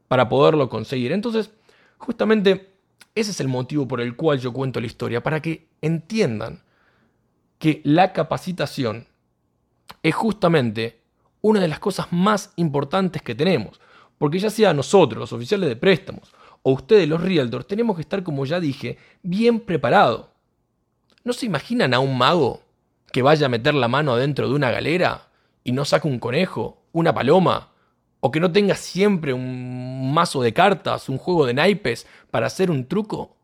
para 0.09 0.29
poderlo 0.29 0.69
conseguir. 0.69 1.13
Entonces, 1.13 1.51
justamente 1.97 2.69
ese 3.15 3.31
es 3.31 3.41
el 3.41 3.49
motivo 3.49 3.89
por 3.89 4.01
el 4.01 4.17
cual 4.17 4.39
yo 4.39 4.53
cuento 4.53 4.81
la 4.81 4.87
historia, 4.87 5.23
para 5.23 5.41
que 5.41 5.69
entiendan 5.81 6.63
que 7.59 7.81
la 7.85 8.13
capacitación 8.13 9.07
es 10.03 10.15
justamente 10.15 11.01
una 11.41 11.61
de 11.61 11.69
las 11.69 11.79
cosas 11.79 12.07
más 12.11 12.53
importantes 12.57 13.23
que 13.23 13.35
tenemos. 13.35 13.81
Porque 14.19 14.39
ya 14.39 14.51
sea 14.51 14.75
nosotros, 14.75 15.19
los 15.19 15.33
oficiales 15.33 15.69
de 15.69 15.77
préstamos, 15.77 16.33
o 16.63 16.73
ustedes 16.73 17.09
los 17.09 17.21
realtors 17.21 17.67
tenemos 17.67 17.97
que 17.97 18.03
estar, 18.03 18.23
como 18.23 18.45
ya 18.45 18.61
dije, 18.61 18.99
bien 19.23 19.61
preparados. 19.61 20.27
¿No 21.25 21.33
se 21.33 21.47
imaginan 21.47 21.95
a 21.95 22.01
un 22.01 22.19
mago 22.19 22.63
que 23.13 23.23
vaya 23.23 23.47
a 23.47 23.51
meter 23.51 23.75
la 23.75 23.89
mano 23.89 24.13
adentro 24.13 24.49
de 24.49 24.55
una 24.55 24.71
galera 24.71 25.29
y 25.65 25.73
no 25.73 25.85
saque 25.85 26.09
un 26.09 26.19
conejo, 26.19 26.83
una 26.93 27.15
paloma, 27.15 27.68
o 28.21 28.31
que 28.31 28.41
no 28.41 28.51
tenga 28.51 28.75
siempre 28.75 29.33
un 29.33 30.13
mazo 30.13 30.43
de 30.43 30.53
cartas, 30.53 31.09
un 31.09 31.19
juego 31.19 31.47
de 31.47 31.55
naipes 31.55 32.07
para 32.31 32.47
hacer 32.47 32.71
un 32.71 32.87
truco? 32.87 33.37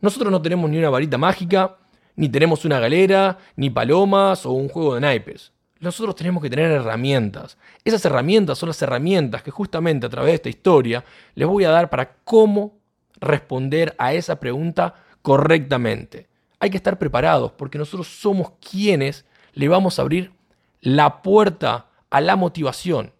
Nosotros 0.00 0.30
no 0.30 0.42
tenemos 0.42 0.68
ni 0.70 0.78
una 0.78 0.90
varita 0.90 1.18
mágica, 1.18 1.76
ni 2.16 2.28
tenemos 2.28 2.64
una 2.64 2.78
galera, 2.78 3.38
ni 3.56 3.70
palomas 3.70 4.44
o 4.46 4.52
un 4.52 4.68
juego 4.68 4.94
de 4.94 5.00
naipes. 5.00 5.52
Nosotros 5.80 6.14
tenemos 6.14 6.42
que 6.42 6.50
tener 6.50 6.70
herramientas. 6.70 7.58
Esas 7.84 8.04
herramientas 8.04 8.58
son 8.58 8.68
las 8.68 8.80
herramientas 8.82 9.42
que 9.42 9.50
justamente 9.50 10.06
a 10.06 10.10
través 10.10 10.30
de 10.30 10.34
esta 10.36 10.48
historia 10.48 11.04
les 11.34 11.48
voy 11.48 11.64
a 11.64 11.70
dar 11.70 11.90
para 11.90 12.14
cómo 12.24 12.78
responder 13.20 13.94
a 13.98 14.12
esa 14.12 14.38
pregunta 14.38 14.94
correctamente. 15.22 16.28
Hay 16.60 16.70
que 16.70 16.76
estar 16.76 16.98
preparados 16.98 17.52
porque 17.52 17.78
nosotros 17.78 18.06
somos 18.06 18.52
quienes 18.60 19.24
le 19.54 19.68
vamos 19.68 19.98
a 19.98 20.02
abrir 20.02 20.32
la 20.80 21.22
puerta 21.22 21.86
a 22.10 22.20
la 22.20 22.36
motivación 22.36 23.12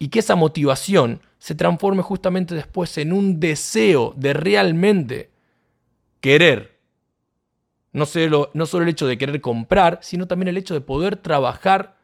y 0.00 0.08
que 0.08 0.18
esa 0.18 0.34
motivación 0.34 1.20
se 1.38 1.54
transforme 1.54 2.02
justamente 2.02 2.54
después 2.56 2.98
en 2.98 3.12
un 3.12 3.38
deseo 3.38 4.14
de 4.16 4.32
realmente 4.32 5.30
querer 6.20 6.80
no 7.92 8.06
solo, 8.06 8.50
no 8.54 8.64
el 8.64 8.88
hecho 8.88 9.06
de 9.06 9.18
querer 9.18 9.40
comprar, 9.40 9.98
sino 10.02 10.26
también 10.26 10.48
el 10.48 10.56
hecho 10.56 10.74
de 10.74 10.80
poder 10.80 11.16
trabajar 11.16 11.96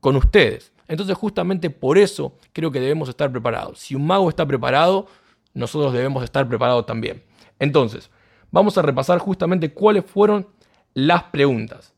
con 0.00 0.16
ustedes. 0.16 0.72
Entonces 0.88 1.16
justamente 1.16 1.70
por 1.70 1.96
eso 1.96 2.34
creo 2.52 2.72
que 2.72 2.80
debemos 2.80 3.08
estar 3.08 3.30
preparados. 3.30 3.78
Si 3.78 3.94
un 3.94 4.06
mago 4.06 4.28
está 4.28 4.44
preparado, 4.44 5.06
nosotros 5.54 5.92
debemos 5.92 6.24
estar 6.24 6.48
preparados 6.48 6.86
también. 6.86 7.22
Entonces, 7.60 8.10
vamos 8.50 8.78
a 8.78 8.82
repasar 8.82 9.18
justamente 9.18 9.72
cuáles 9.72 10.04
fueron 10.04 10.48
las 10.94 11.24
preguntas. 11.24 11.94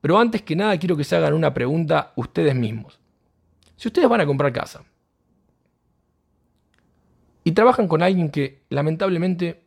Pero 0.00 0.18
antes 0.18 0.40
que 0.42 0.56
nada 0.56 0.78
quiero 0.78 0.96
que 0.96 1.04
se 1.04 1.16
hagan 1.16 1.34
una 1.34 1.52
pregunta 1.52 2.12
ustedes 2.16 2.54
mismos. 2.54 3.00
Si 3.78 3.86
ustedes 3.86 4.08
van 4.08 4.20
a 4.20 4.26
comprar 4.26 4.52
casa 4.52 4.82
y 7.44 7.52
trabajan 7.52 7.86
con 7.86 8.02
alguien 8.02 8.28
que 8.28 8.64
lamentablemente 8.70 9.62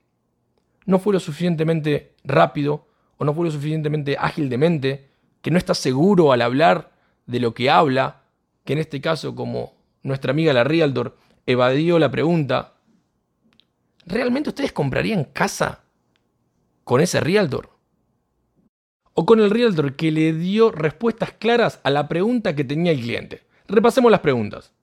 no 0.86 1.00
fue 1.00 1.14
lo 1.14 1.20
suficientemente 1.22 2.14
rápido 2.26 2.88
o 3.18 3.24
no 3.24 3.34
fue 3.34 3.46
lo 3.46 3.52
suficientemente 3.52 4.18
ágil 4.20 4.50
de 4.50 4.58
mente, 4.58 5.10
que 5.42 5.50
no 5.50 5.58
está 5.58 5.74
seguro 5.74 6.34
al 6.34 6.42
hablar 6.42 6.92
de 7.26 7.40
lo 7.40 7.54
que 7.54 7.70
habla, 7.70 8.24
que 8.66 8.74
en 8.74 8.80
este 8.80 9.00
caso, 9.00 9.34
como 9.34 9.76
nuestra 10.04 10.32
amiga 10.32 10.52
la 10.52 10.66
Realtor 10.66 11.16
evadió 11.46 11.98
la 11.98 12.12
pregunta, 12.12 12.74
¿realmente 14.06 14.50
ustedes 14.50 14.74
comprarían 14.74 15.24
casa 15.24 15.86
con 16.84 17.00
ese 17.00 17.22
Realtor? 17.22 17.70
O 19.14 19.26
con 19.26 19.40
el 19.40 19.52
Realtor 19.52 19.96
que 19.96 20.12
le 20.12 20.34
dio 20.34 20.70
respuestas 20.70 21.32
claras 21.32 21.80
a 21.86 21.90
la 21.90 22.10
pregunta 22.10 22.58
que 22.58 22.66
tenía 22.66 22.92
el 22.92 23.00
cliente. 23.00 23.51
Repasemos 23.72 24.12
las 24.12 24.20
preguntas. 24.20 24.74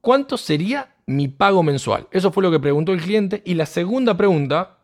¿Cuánto 0.00 0.36
sería 0.36 0.94
mi 1.06 1.26
pago 1.26 1.64
mensual? 1.64 2.06
Eso 2.12 2.30
fue 2.30 2.44
lo 2.44 2.50
que 2.50 2.60
preguntó 2.60 2.92
el 2.92 3.02
cliente. 3.02 3.42
Y 3.44 3.54
la 3.54 3.66
segunda 3.66 4.16
pregunta 4.16 4.78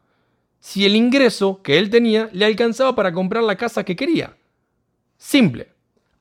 si 0.58 0.84
el 0.84 0.96
ingreso 0.96 1.62
que 1.62 1.78
él 1.78 1.90
tenía 1.90 2.28
le 2.32 2.44
alcanzaba 2.44 2.96
para 2.96 3.12
comprar 3.12 3.44
la 3.44 3.56
casa 3.56 3.84
que 3.84 3.94
quería. 3.94 4.36
Simple. 5.16 5.72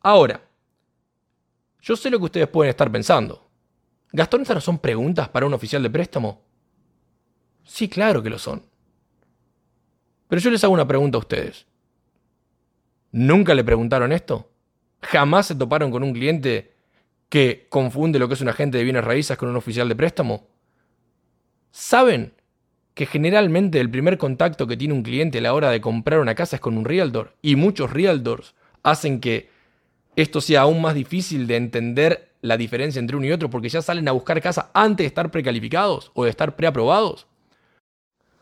Ahora, 0.02 0.40
yo 1.82 1.96
sé 1.96 2.12
lo 2.12 2.20
que 2.20 2.26
ustedes 2.26 2.48
pueden 2.48 2.70
estar 2.70 2.92
pensando. 2.92 3.50
¿Gastón, 4.12 4.42
estas 4.42 4.58
no 4.58 4.62
son 4.62 4.78
preguntas 4.78 5.28
para 5.30 5.48
un 5.48 5.54
oficial 5.54 5.82
de 5.82 5.90
préstamo? 5.90 6.44
Sí, 7.64 7.90
claro 7.90 8.22
que 8.22 8.30
lo 8.30 8.38
son. 8.38 8.62
Pero 10.28 10.40
yo 10.40 10.52
les 10.52 10.64
hago 10.64 10.74
una 10.74 10.88
pregunta 10.88 11.18
a 11.18 11.22
ustedes. 11.22 11.66
¿Nunca 13.12 13.56
le 13.56 13.64
preguntaron 13.64 14.12
esto? 14.12 14.52
¿Jamás 15.02 15.48
se 15.48 15.56
toparon 15.56 15.92
con 15.92 16.04
un 16.04 16.14
cliente 16.14 16.74
que 17.30 17.68
confunde 17.70 18.20
lo 18.20 18.28
que 18.28 18.34
es 18.34 18.42
un 18.42 18.50
agente 18.50 18.78
de 18.78 18.84
bienes 18.84 19.04
raíces 19.04 19.38
con 19.38 19.50
un 19.50 19.56
oficial 19.56 19.88
de 19.88 19.96
préstamo? 19.96 20.48
¿Saben 21.72 22.34
que 22.94 23.06
generalmente 23.06 23.80
el 23.80 23.92
primer 23.92 24.18
contacto 24.18 24.66
que 24.66 24.76
tiene 24.76 24.96
un 24.96 25.04
cliente 25.04 25.38
a 25.38 25.42
la 25.42 25.54
hora 25.54 25.70
de 25.70 25.80
comprar 25.80 26.20
una 26.20 26.34
casa 26.34 26.56
es 26.56 26.62
con 26.62 26.78
un 26.78 26.86
realtor 26.86 27.36
y 27.44 27.56
muchos 27.56 27.92
realtors 27.94 28.56
hacen 28.82 29.20
que 29.20 29.50
esto 30.16 30.42
sea 30.42 30.62
aún 30.62 30.82
más 30.82 30.96
difícil 30.96 31.46
de 31.46 31.58
entender 31.58 32.32
la 32.42 32.58
diferencia 32.58 33.00
entre 33.00 33.16
uno 33.16 33.28
y 33.28 33.32
otro 33.32 33.52
porque 33.52 33.70
ya 33.70 33.84
salen 33.84 34.08
a 34.08 34.14
buscar 34.14 34.42
casa 34.42 34.72
antes 34.74 35.04
de 35.04 35.08
estar 35.10 35.30
precalificados 35.30 36.12
o 36.16 36.24
de 36.24 36.32
estar 36.32 36.56
preaprobados. 36.56 37.28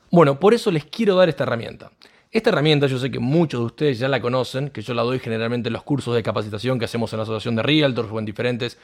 Bueno, 0.09 0.39
por 0.39 0.53
eso 0.53 0.71
les 0.71 0.85
quiero 0.85 1.15
dar 1.15 1.27
esta 1.27 1.43
herramienta. 1.43 1.91
Esta 2.35 2.49
herramienta 2.49 2.87
yo 2.87 2.99
sé 2.99 3.09
que 3.09 3.19
muchos 3.19 3.61
de 3.61 3.65
ustedes 3.65 3.97
ya 3.97 4.09
la 4.09 4.19
conocen, 4.19 4.69
que 4.69 4.81
yo 4.81 4.93
la 4.93 5.03
doy 5.03 5.19
generalmente 5.19 5.69
en 5.69 5.73
los 5.73 5.83
cursos 5.83 6.13
de 6.13 6.21
capacitación 6.21 6.77
que 6.77 6.83
hacemos 6.83 7.13
en 7.13 7.17
la 7.19 7.23
Asociación 7.23 7.55
de 7.55 7.63
Realtors 7.63 8.11
o 8.11 8.19
en 8.19 8.25
diferentes 8.25 8.77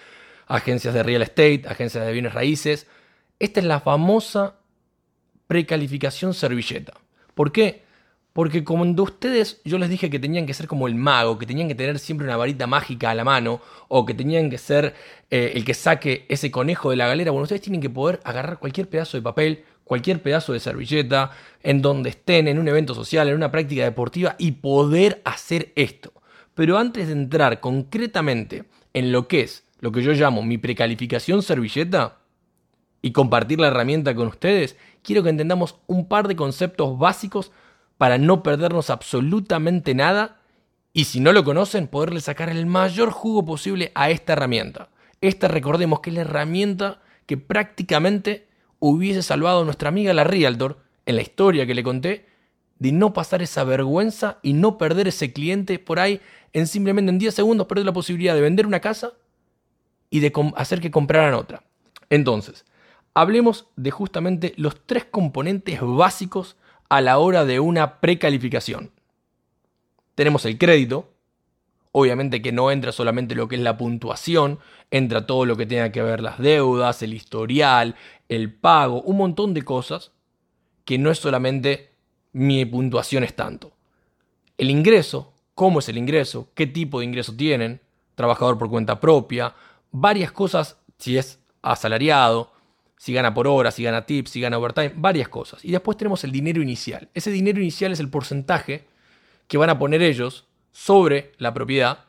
agencias 0.48 0.94
de 0.94 1.04
real 1.04 1.22
estate, 1.22 1.64
agencias 1.68 2.06
de 2.06 2.14
bienes 2.14 2.34
raíces. 2.34 2.88
Esta 3.40 3.60
es 3.60 3.66
la 3.66 3.82
famosa 3.82 4.56
precalificación 5.48 6.34
servilleta. 6.34 6.94
¿Por 7.36 7.52
qué? 7.52 7.84
Porque 8.32 8.64
cuando 8.64 9.04
ustedes, 9.04 9.60
yo 9.66 9.78
les 9.78 9.90
dije 9.90 10.10
que 10.10 10.18
tenían 10.18 10.46
que 10.46 10.54
ser 10.54 10.68
como 10.68 10.88
el 10.88 10.96
mago, 10.96 11.38
que 11.38 11.46
tenían 11.46 11.68
que 11.68 11.76
tener 11.76 12.00
siempre 12.00 12.28
una 12.28 12.38
varita 12.38 12.68
mágica 12.68 13.10
a 13.10 13.16
la 13.16 13.26
mano, 13.26 13.60
o 13.90 14.06
que 14.06 14.14
tenían 14.14 14.50
que 14.50 14.60
ser 14.60 14.96
eh, 15.30 15.52
el 15.56 15.66
que 15.66 15.74
saque 15.74 16.26
ese 16.30 16.52
conejo 16.52 16.92
de 16.92 16.96
la 16.96 17.08
galera, 17.08 17.32
bueno, 17.32 17.44
ustedes 17.44 17.64
tienen 17.64 17.82
que 17.82 17.90
poder 17.90 18.22
agarrar 18.24 18.60
cualquier 18.60 18.88
pedazo 18.88 19.18
de 19.18 19.24
papel, 19.24 19.66
cualquier 19.84 20.22
pedazo 20.22 20.54
de 20.54 20.60
servilleta, 20.60 21.32
en 21.64 21.82
donde 21.82 22.12
estén, 22.12 22.48
en 22.48 22.60
un 22.60 22.68
evento 22.68 22.96
social, 22.96 23.28
en 23.28 23.36
una 23.36 23.52
práctica 23.52 23.84
deportiva, 23.84 24.36
y 24.38 24.54
poder 24.54 25.22
hacer 25.26 25.72
esto. 25.76 26.14
Pero 26.54 26.78
antes 26.78 27.08
de 27.08 27.14
entrar 27.14 27.60
concretamente 27.60 28.66
en 28.94 29.12
lo 29.12 29.28
que 29.28 29.42
es 29.42 29.64
lo 29.80 29.92
que 29.92 30.04
yo 30.04 30.12
llamo 30.12 30.44
mi 30.44 30.58
precalificación 30.58 31.42
servilleta, 31.42 32.22
y 33.02 33.12
compartir 33.12 33.60
la 33.60 33.68
herramienta 33.68 34.14
con 34.16 34.28
ustedes, 34.28 34.78
quiero 35.04 35.24
que 35.24 35.30
entendamos 35.30 35.76
un 35.88 36.08
par 36.08 36.28
de 36.28 36.36
conceptos 36.36 36.98
básicos 36.98 37.52
para 37.98 38.18
no 38.18 38.44
perdernos 38.44 38.90
absolutamente 38.90 39.96
nada 39.96 40.40
y 40.94 41.06
si 41.06 41.20
no 41.20 41.32
lo 41.32 41.44
conocen, 41.44 41.88
poderle 41.88 42.22
sacar 42.22 42.50
el 42.50 42.66
mayor 42.66 43.12
jugo 43.12 43.46
posible 43.46 43.92
a 43.96 44.10
esta 44.10 44.34
herramienta. 44.34 44.90
Esta 45.22 45.48
recordemos 45.48 46.02
que 46.02 46.10
es 46.10 46.16
la 46.16 46.22
herramienta 46.22 47.02
que 47.26 47.38
prácticamente 47.38 48.48
hubiese 48.82 49.22
salvado 49.22 49.62
a 49.62 49.66
nuestra 49.66 49.90
amiga 49.90 50.14
la 50.14 50.26
Realtor 50.26 50.80
en 51.06 51.16
la 51.16 51.22
historia 51.22 51.66
que 51.66 51.76
le 51.76 51.84
conté 51.84 52.26
de 52.80 52.92
no 52.92 53.14
pasar 53.14 53.44
esa 53.44 53.64
vergüenza 53.64 54.40
y 54.42 54.54
no 54.54 54.80
perder 54.80 55.08
ese 55.08 55.32
cliente 55.32 55.78
por 55.78 56.00
ahí 56.00 56.20
en 56.52 56.66
simplemente 56.66 57.12
en 57.12 57.20
10 57.20 57.34
segundos 57.34 57.68
perder 57.68 57.86
la 57.86 57.94
posibilidad 57.94 58.34
de 58.34 58.42
vender 58.42 58.66
una 58.66 58.80
casa 58.80 59.14
y 60.10 60.20
de 60.20 60.34
hacer 60.56 60.82
que 60.82 60.90
compraran 60.90 61.36
otra. 61.36 61.64
Entonces, 62.10 62.66
hablemos 63.14 63.68
de 63.76 63.92
justamente 63.92 64.54
los 64.58 64.76
tres 64.86 65.06
componentes 65.06 65.80
básicos 65.82 66.58
a 66.90 67.02
la 67.02 67.20
hora 67.20 67.46
de 67.46 67.60
una 67.60 68.02
precalificación. 68.02 68.92
Tenemos 70.16 70.44
el 70.46 70.58
crédito, 70.58 71.11
obviamente 71.92 72.42
que 72.42 72.52
no 72.52 72.72
entra 72.72 72.92
solamente 72.92 73.36
lo 73.36 73.48
que 73.48 73.56
es 73.56 73.62
la 73.62 73.78
puntuación, 73.78 74.60
entra 74.92 75.26
todo 75.26 75.46
lo 75.46 75.58
que 75.58 75.66
tenga 75.66 75.92
que 75.92 76.02
ver 76.02 76.22
las 76.22 76.40
deudas, 76.40 77.02
el 77.04 77.14
historial, 77.14 77.96
el 78.30 78.54
pago, 78.54 79.02
un 79.02 79.18
montón 79.18 79.54
de 79.54 79.64
cosas 79.64 80.12
que 80.86 80.98
no 80.98 81.12
es 81.12 81.20
solamente 81.20 81.92
mi 82.34 82.66
puntuación 82.66 83.24
es 83.24 83.36
tanto. 83.36 83.74
El 84.58 84.70
ingreso, 84.70 85.34
cómo 85.54 85.80
es 85.80 85.90
el 85.90 85.98
ingreso, 85.98 86.50
qué 86.54 86.68
tipo 86.68 87.00
de 87.00 87.06
ingreso 87.06 87.36
tienen, 87.36 87.82
trabajador 88.16 88.58
por 88.58 88.70
cuenta 88.70 89.00
propia, 89.00 89.54
varias 89.92 90.32
cosas, 90.32 90.78
si 90.98 91.18
es 91.18 91.40
asalariado, 91.62 92.52
si 92.98 93.14
gana 93.14 93.34
por 93.34 93.48
hora, 93.48 93.72
si 93.72 93.84
gana 93.84 94.06
tips, 94.06 94.32
si 94.32 94.42
gana 94.42 94.58
overtime, 94.58 94.94
varias 94.96 95.28
cosas. 95.28 95.66
Y 95.66 95.72
después 95.72 95.98
tenemos 95.98 96.24
el 96.24 96.32
dinero 96.32 96.62
inicial. 96.62 97.10
Ese 97.14 97.32
dinero 97.32 97.60
inicial 97.60 97.92
es 97.92 98.00
el 98.00 98.10
porcentaje 98.10 98.86
que 99.48 99.58
van 99.58 99.72
a 99.72 99.80
poner 99.80 100.02
ellos 100.02 100.48
sobre 100.72 101.34
la 101.38 101.54
propiedad. 101.54 102.06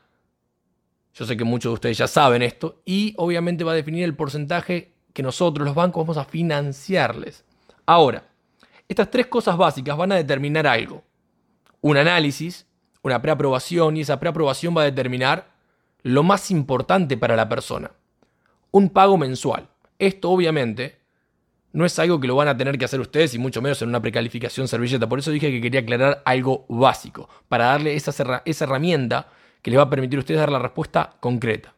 Yo 1.14 1.26
sé 1.26 1.36
que 1.36 1.44
muchos 1.44 1.70
de 1.70 1.74
ustedes 1.74 1.98
ya 1.98 2.06
saben 2.06 2.42
esto. 2.42 2.80
Y 2.84 3.14
obviamente 3.18 3.64
va 3.64 3.72
a 3.72 3.76
definir 3.76 4.04
el 4.04 4.16
porcentaje 4.16 4.92
que 5.12 5.22
nosotros, 5.22 5.66
los 5.66 5.74
bancos, 5.74 6.02
vamos 6.02 6.16
a 6.16 6.24
financiarles. 6.24 7.44
Ahora, 7.84 8.24
estas 8.88 9.10
tres 9.10 9.26
cosas 9.26 9.56
básicas 9.56 9.96
van 9.96 10.12
a 10.12 10.16
determinar 10.16 10.66
algo. 10.66 11.04
Un 11.80 11.96
análisis, 11.96 12.66
una 13.02 13.20
preaprobación, 13.20 13.96
y 13.96 14.02
esa 14.02 14.20
preaprobación 14.20 14.76
va 14.76 14.82
a 14.82 14.86
determinar 14.86 15.50
lo 16.02 16.22
más 16.22 16.50
importante 16.50 17.16
para 17.16 17.36
la 17.36 17.48
persona. 17.48 17.90
Un 18.70 18.88
pago 18.88 19.18
mensual. 19.18 19.68
Esto 19.98 20.30
obviamente 20.30 21.01
no 21.72 21.84
es 21.84 21.98
algo 21.98 22.20
que 22.20 22.26
lo 22.26 22.36
van 22.36 22.48
a 22.48 22.56
tener 22.56 22.78
que 22.78 22.84
hacer 22.84 23.00
ustedes 23.00 23.34
y 23.34 23.38
mucho 23.38 23.62
menos 23.62 23.80
en 23.82 23.88
una 23.88 24.00
precalificación 24.00 24.68
servilleta. 24.68 25.08
Por 25.08 25.18
eso 25.18 25.30
dije 25.30 25.50
que 25.50 25.60
quería 25.60 25.80
aclarar 25.80 26.22
algo 26.24 26.66
básico, 26.68 27.28
para 27.48 27.66
darle 27.66 27.94
esa, 27.94 28.42
esa 28.44 28.64
herramienta 28.64 29.28
que 29.62 29.70
les 29.70 29.78
va 29.78 29.84
a 29.84 29.90
permitir 29.90 30.18
a 30.18 30.20
ustedes 30.20 30.40
dar 30.40 30.52
la 30.52 30.58
respuesta 30.58 31.16
concreta. 31.20 31.74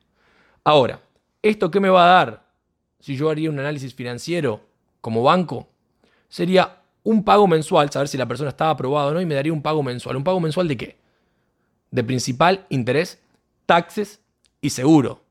Ahora, 0.64 1.00
¿esto 1.42 1.70
qué 1.70 1.80
me 1.80 1.90
va 1.90 2.04
a 2.04 2.14
dar 2.14 2.44
si 2.98 3.16
yo 3.16 3.28
haría 3.28 3.50
un 3.50 3.58
análisis 3.58 3.94
financiero 3.94 4.62
como 5.00 5.22
banco 5.22 5.68
sería 6.28 6.80
un 7.02 7.22
pago 7.22 7.46
mensual, 7.46 7.90
saber 7.90 8.08
si 8.08 8.16
la 8.16 8.26
persona 8.26 8.48
estaba 8.48 8.70
aprobada 8.70 9.08
o 9.08 9.14
no, 9.14 9.20
y 9.20 9.26
me 9.26 9.34
daría 9.34 9.52
un 9.52 9.62
pago 9.62 9.82
mensual. 9.82 10.16
¿Un 10.16 10.24
pago 10.24 10.40
mensual 10.40 10.66
de 10.66 10.76
qué? 10.76 10.96
De 11.90 12.02
principal, 12.02 12.64
interés, 12.70 13.20
taxes 13.66 14.20
y 14.62 14.70
seguro. 14.70 15.23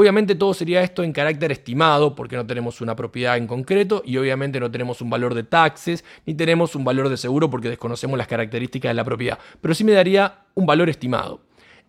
Obviamente 0.00 0.36
todo 0.36 0.54
sería 0.54 0.80
esto 0.80 1.02
en 1.02 1.12
carácter 1.12 1.50
estimado 1.50 2.14
porque 2.14 2.36
no 2.36 2.46
tenemos 2.46 2.80
una 2.80 2.94
propiedad 2.94 3.36
en 3.36 3.48
concreto 3.48 4.00
y 4.06 4.16
obviamente 4.16 4.60
no 4.60 4.70
tenemos 4.70 5.02
un 5.02 5.10
valor 5.10 5.34
de 5.34 5.42
taxes 5.42 6.04
ni 6.24 6.34
tenemos 6.34 6.76
un 6.76 6.84
valor 6.84 7.08
de 7.08 7.16
seguro 7.16 7.50
porque 7.50 7.68
desconocemos 7.68 8.16
las 8.16 8.28
características 8.28 8.90
de 8.90 8.94
la 8.94 9.02
propiedad. 9.02 9.40
Pero 9.60 9.74
sí 9.74 9.82
me 9.82 9.90
daría 9.90 10.44
un 10.54 10.66
valor 10.66 10.88
estimado. 10.88 11.40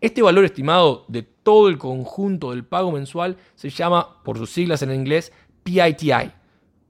Este 0.02 0.24
valor 0.24 0.44
estimado 0.44 1.06
de 1.08 1.22
todo 1.22 1.70
el 1.70 1.78
conjunto 1.78 2.50
del 2.50 2.66
pago 2.66 2.92
mensual 2.92 3.38
se 3.54 3.70
llama, 3.70 4.24
por 4.24 4.40
sus 4.40 4.50
siglas 4.50 4.82
en 4.82 4.92
inglés, 4.92 5.32
PITI. 5.62 6.32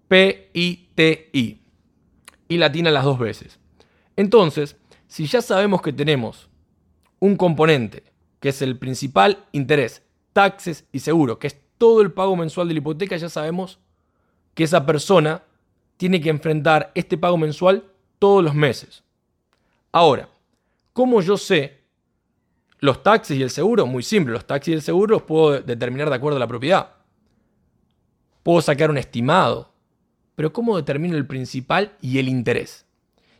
P-I-T-I. 0.08 1.62
Y 2.48 2.58
latina 2.58 2.92
las 2.92 3.04
dos 3.04 3.20
veces. 3.20 3.60
Entonces, 4.16 4.78
si 5.08 5.26
ya 5.26 5.42
sabemos 5.42 5.82
que 5.82 5.92
tenemos 5.92 6.50
un 7.20 7.36
componente, 7.36 8.06
que 8.40 8.48
es 8.48 8.62
el 8.62 8.80
principal 8.80 9.44
interés, 9.52 10.04
taxes 10.40 10.86
y 10.94 11.00
seguro, 11.00 11.38
que 11.38 11.48
es 11.48 11.58
todo 11.78 12.02
el 12.02 12.14
pago 12.14 12.34
mensual 12.38 12.70
de 12.70 12.74
la 12.74 12.78
hipoteca, 12.78 13.18
ya 13.18 13.28
sabemos 13.28 13.78
que 14.54 14.64
esa 14.64 14.86
persona 14.86 15.44
tiene 15.98 16.22
que 16.22 16.30
enfrentar 16.30 16.94
este 16.96 17.18
pago 17.18 17.38
mensual 17.38 17.84
todos 18.20 18.42
los 18.42 18.56
meses. 18.56 19.04
Ahora, 19.92 20.30
¿cómo 20.94 21.22
yo 21.22 21.36
sé 21.36 21.82
los 22.80 23.04
taxes 23.04 23.38
y 23.38 23.44
el 23.44 23.50
seguro? 23.50 23.86
Muy 23.86 24.02
simple, 24.02 24.32
los 24.32 24.48
taxes 24.48 24.72
y 24.72 24.76
el 24.76 24.82
seguro 24.82 25.16
los 25.16 25.24
puedo 25.24 25.60
determinar 25.60 26.10
de 26.10 26.16
acuerdo 26.16 26.38
a 26.38 26.40
la 26.40 26.48
propiedad. 26.48 26.94
Puedo 28.42 28.62
sacar 28.62 28.90
un 28.90 28.98
estimado, 28.98 29.74
pero 30.36 30.54
¿cómo 30.54 30.78
determino 30.78 31.18
el 31.18 31.28
principal 31.28 31.98
y 32.00 32.18
el 32.20 32.30
interés? 32.30 32.86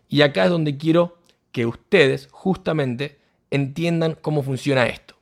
Y 0.10 0.22
acá 0.22 0.44
es 0.44 0.50
donde 0.50 0.76
quiero 0.76 1.18
que 1.54 1.66
ustedes 1.66 2.28
justamente 2.30 3.20
entiendan 3.52 4.18
cómo 4.22 4.44
funciona 4.44 4.86
esto. 4.88 5.19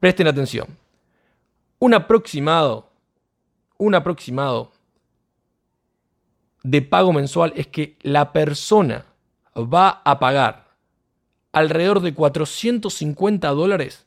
Presten 0.00 0.28
atención. 0.28 0.68
Un 1.80 1.94
aproximado, 1.94 2.88
un 3.78 3.94
aproximado 3.94 4.72
de 6.62 6.82
pago 6.82 7.12
mensual 7.12 7.52
es 7.56 7.66
que 7.66 7.96
la 8.02 8.32
persona 8.32 9.06
va 9.56 10.02
a 10.04 10.18
pagar 10.18 10.68
alrededor 11.52 12.00
de 12.00 12.14
450 12.14 13.48
dólares 13.50 14.06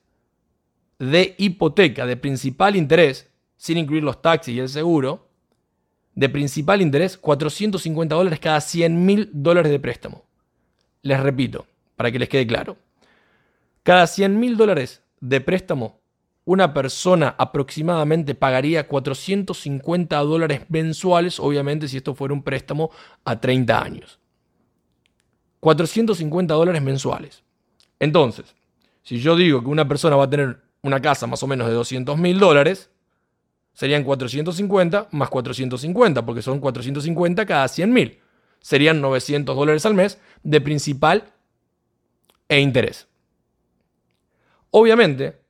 de 0.99 1.35
hipoteca 1.37 2.05
de 2.05 2.15
principal 2.15 2.75
interés, 2.75 3.29
sin 3.57 3.77
incluir 3.77 4.03
los 4.03 4.21
taxis 4.21 4.55
y 4.55 4.59
el 4.59 4.69
seguro, 4.69 5.27
de 6.13 6.29
principal 6.29 6.81
interés 6.81 7.17
450 7.17 8.15
dólares 8.15 8.39
cada 8.39 8.61
100 8.61 9.05
mil 9.05 9.29
dólares 9.33 9.71
de 9.71 9.79
préstamo. 9.79 10.23
Les 11.01 11.19
repito, 11.19 11.65
para 11.95 12.11
que 12.11 12.19
les 12.19 12.29
quede 12.29 12.45
claro. 12.45 12.77
Cada 13.83 14.05
100 14.05 14.39
mil 14.39 14.57
dólares 14.57 15.01
de 15.21 15.39
préstamo, 15.39 16.01
una 16.43 16.73
persona 16.73 17.35
aproximadamente 17.37 18.35
pagaría 18.35 18.87
450 18.87 20.17
dólares 20.17 20.61
mensuales, 20.69 21.39
obviamente 21.39 21.87
si 21.87 21.97
esto 21.97 22.15
fuera 22.15 22.33
un 22.33 22.43
préstamo 22.43 22.91
a 23.23 23.39
30 23.39 23.81
años. 23.81 24.19
450 25.59 26.53
dólares 26.53 26.81
mensuales. 26.81 27.43
Entonces, 27.99 28.55
si 29.03 29.19
yo 29.19 29.35
digo 29.35 29.61
que 29.61 29.69
una 29.69 29.87
persona 29.87 30.15
va 30.15 30.25
a 30.25 30.29
tener 30.29 30.59
una 30.81 30.99
casa 30.99 31.27
más 31.27 31.43
o 31.43 31.47
menos 31.47 31.67
de 31.67 31.73
200 31.73 32.17
mil 32.17 32.39
dólares, 32.39 32.89
serían 33.73 34.03
450 34.03 35.09
más 35.11 35.29
450, 35.29 36.25
porque 36.25 36.41
son 36.41 36.59
450 36.59 37.45
cada 37.45 37.67
100 37.67 37.93
mil. 37.93 38.19
Serían 38.59 39.01
900 39.01 39.55
dólares 39.55 39.85
al 39.85 39.93
mes 39.93 40.19
de 40.43 40.61
principal 40.61 41.31
e 42.49 42.59
interés. 42.59 43.07
Obviamente 44.71 45.41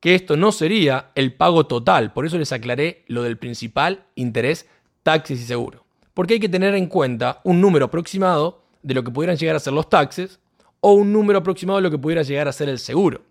que 0.00 0.14
esto 0.14 0.36
no 0.36 0.52
sería 0.52 1.10
el 1.14 1.32
pago 1.32 1.66
total, 1.66 2.12
por 2.12 2.26
eso 2.26 2.38
les 2.38 2.52
aclaré 2.52 3.04
lo 3.08 3.22
del 3.22 3.38
principal, 3.38 4.04
interés, 4.14 4.68
taxes 5.02 5.40
y 5.40 5.44
seguro. 5.44 5.84
Porque 6.12 6.34
hay 6.34 6.40
que 6.40 6.48
tener 6.48 6.74
en 6.74 6.86
cuenta 6.86 7.40
un 7.44 7.60
número 7.60 7.86
aproximado 7.86 8.62
de 8.82 8.94
lo 8.94 9.02
que 9.02 9.10
pudieran 9.10 9.36
llegar 9.36 9.56
a 9.56 9.60
ser 9.60 9.72
los 9.72 9.88
taxes 9.88 10.40
o 10.80 10.92
un 10.92 11.12
número 11.12 11.38
aproximado 11.38 11.78
de 11.78 11.82
lo 11.82 11.90
que 11.90 11.98
pudiera 11.98 12.22
llegar 12.22 12.46
a 12.46 12.52
ser 12.52 12.68
el 12.68 12.78
seguro. 12.78 13.22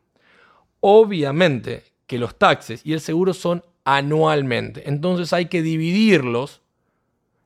Obviamente 0.80 1.84
que 2.08 2.18
los 2.18 2.38
taxes 2.38 2.82
y 2.84 2.94
el 2.94 3.00
seguro 3.00 3.34
son 3.34 3.64
anualmente, 3.86 4.90
entonces 4.90 5.32
hay 5.32 5.46
que 5.46 5.62
dividirlos 5.62 6.62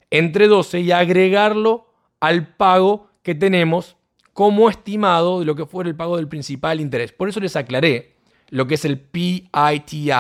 entre 0.09 0.47
12 0.47 0.79
y 0.81 0.91
agregarlo 0.91 1.91
al 2.19 2.55
pago 2.55 3.09
que 3.23 3.35
tenemos 3.35 3.97
como 4.37 4.69
estimado 4.69 5.39
de 5.39 5.45
lo 5.45 5.55
que 5.55 5.65
fuera 5.65 5.89
el 5.89 5.95
pago 5.95 6.17
del 6.17 6.27
principal 6.27 6.79
interés. 6.79 7.11
Por 7.11 7.27
eso 7.27 7.39
les 7.39 7.55
aclaré 7.55 8.17
lo 8.49 8.67
que 8.67 8.75
es 8.75 8.85
el 8.85 8.99
PITI, 8.99 10.11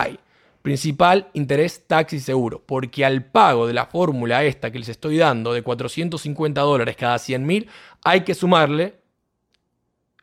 principal 0.63 1.29
interés 1.33 1.85
taxi 1.85 2.19
seguro, 2.19 2.63
porque 2.65 3.05
al 3.05 3.25
pago 3.25 3.67
de 3.67 3.73
la 3.73 3.85
fórmula 3.85 4.43
esta 4.43 4.71
que 4.71 4.79
les 4.79 4.89
estoy 4.89 5.17
dando 5.17 5.53
de 5.53 5.61
450 5.61 6.61
dólares 6.61 6.95
cada 6.95 7.19
100 7.19 7.45
mil, 7.45 7.69
hay 8.03 8.21
que 8.21 8.33
sumarle 8.33 8.95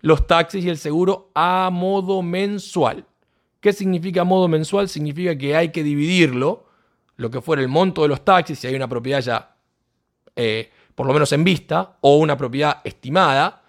los 0.01 0.27
taxis 0.27 0.65
y 0.65 0.71
el 0.71 0.79
seguro 0.79 1.31
a 1.33 1.71
modo 1.73 2.21
mensual. 2.21 3.07
¿Qué 3.61 3.73
significa 3.73 4.25
modo 4.25 4.49
mensual? 4.49 4.89
Significa 4.89 5.39
que 5.39 5.55
hay 5.55 5.69
que 5.69 5.85
dividirlo, 5.85 6.67
lo 7.15 7.31
que 7.31 7.41
fuera 7.41 7.63
el 7.63 7.69
monto 7.69 8.03
de 8.03 8.09
los 8.09 8.25
taxis, 8.25 8.59
si 8.59 8.67
hay 8.67 8.75
una 8.75 8.89
propiedad 8.89 9.21
ya 9.21 9.55
eh, 10.35 10.69
por 10.97 11.07
lo 11.07 11.13
menos 11.13 11.31
en 11.31 11.45
vista, 11.45 11.99
o 12.01 12.17
una 12.17 12.37
propiedad 12.37 12.81
estimada, 12.83 13.61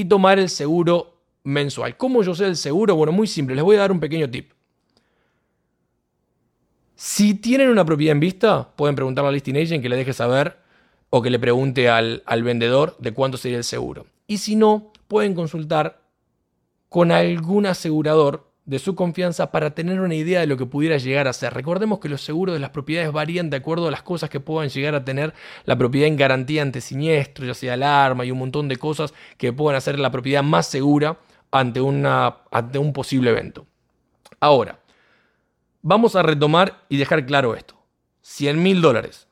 y 0.00 0.04
tomar 0.04 0.38
el 0.38 0.48
seguro 0.48 1.20
mensual. 1.44 1.96
¿Cómo 1.96 2.22
yo 2.22 2.34
sé 2.34 2.46
el 2.46 2.56
seguro? 2.56 2.96
Bueno, 2.96 3.12
muy 3.12 3.26
simple, 3.26 3.54
les 3.54 3.64
voy 3.64 3.76
a 3.76 3.80
dar 3.80 3.92
un 3.92 4.00
pequeño 4.00 4.30
tip. 4.30 4.52
Si 6.94 7.34
tienen 7.34 7.70
una 7.70 7.84
propiedad 7.84 8.12
en 8.12 8.20
vista, 8.20 8.70
pueden 8.76 8.94
preguntarle 8.94 9.28
al 9.28 9.34
listing 9.34 9.56
agent 9.56 9.82
que 9.82 9.88
le 9.88 9.96
deje 9.96 10.12
saber 10.12 10.58
o 11.08 11.22
que 11.22 11.30
le 11.30 11.38
pregunte 11.38 11.88
al, 11.88 12.22
al 12.26 12.42
vendedor 12.42 12.96
de 12.98 13.12
cuánto 13.12 13.38
sería 13.38 13.58
el 13.58 13.64
seguro. 13.64 14.06
Y 14.26 14.38
si 14.38 14.54
no, 14.54 14.92
pueden 15.08 15.34
consultar 15.34 16.02
con 16.88 17.10
algún 17.10 17.66
asegurador 17.66 18.49
de 18.64 18.78
su 18.78 18.94
confianza 18.94 19.50
para 19.50 19.74
tener 19.74 20.00
una 20.00 20.14
idea 20.14 20.40
de 20.40 20.46
lo 20.46 20.56
que 20.56 20.66
pudiera 20.66 20.96
llegar 20.96 21.26
a 21.26 21.32
ser. 21.32 21.54
Recordemos 21.54 21.98
que 21.98 22.08
los 22.08 22.22
seguros 22.22 22.52
de 22.54 22.60
las 22.60 22.70
propiedades 22.70 23.12
varían 23.12 23.50
de 23.50 23.56
acuerdo 23.56 23.88
a 23.88 23.90
las 23.90 24.02
cosas 24.02 24.30
que 24.30 24.40
puedan 24.40 24.68
llegar 24.68 24.94
a 24.94 25.04
tener 25.04 25.34
la 25.64 25.76
propiedad 25.76 26.06
en 26.06 26.16
garantía 26.16 26.62
ante 26.62 26.80
siniestro, 26.80 27.46
ya 27.46 27.54
sea 27.54 27.74
alarma 27.74 28.24
y 28.24 28.30
un 28.30 28.38
montón 28.38 28.68
de 28.68 28.76
cosas 28.76 29.14
que 29.38 29.52
puedan 29.52 29.76
hacer 29.76 29.98
la 29.98 30.10
propiedad 30.10 30.42
más 30.42 30.66
segura 30.66 31.18
ante, 31.50 31.80
una, 31.80 32.38
ante 32.50 32.78
un 32.78 32.92
posible 32.92 33.30
evento. 33.30 33.66
Ahora, 34.38 34.78
vamos 35.82 36.14
a 36.16 36.22
retomar 36.22 36.84
y 36.88 36.96
dejar 36.96 37.26
claro 37.26 37.54
esto. 37.54 37.76
100 38.22 38.62
mil 38.62 38.80
dólares. 38.80 39.26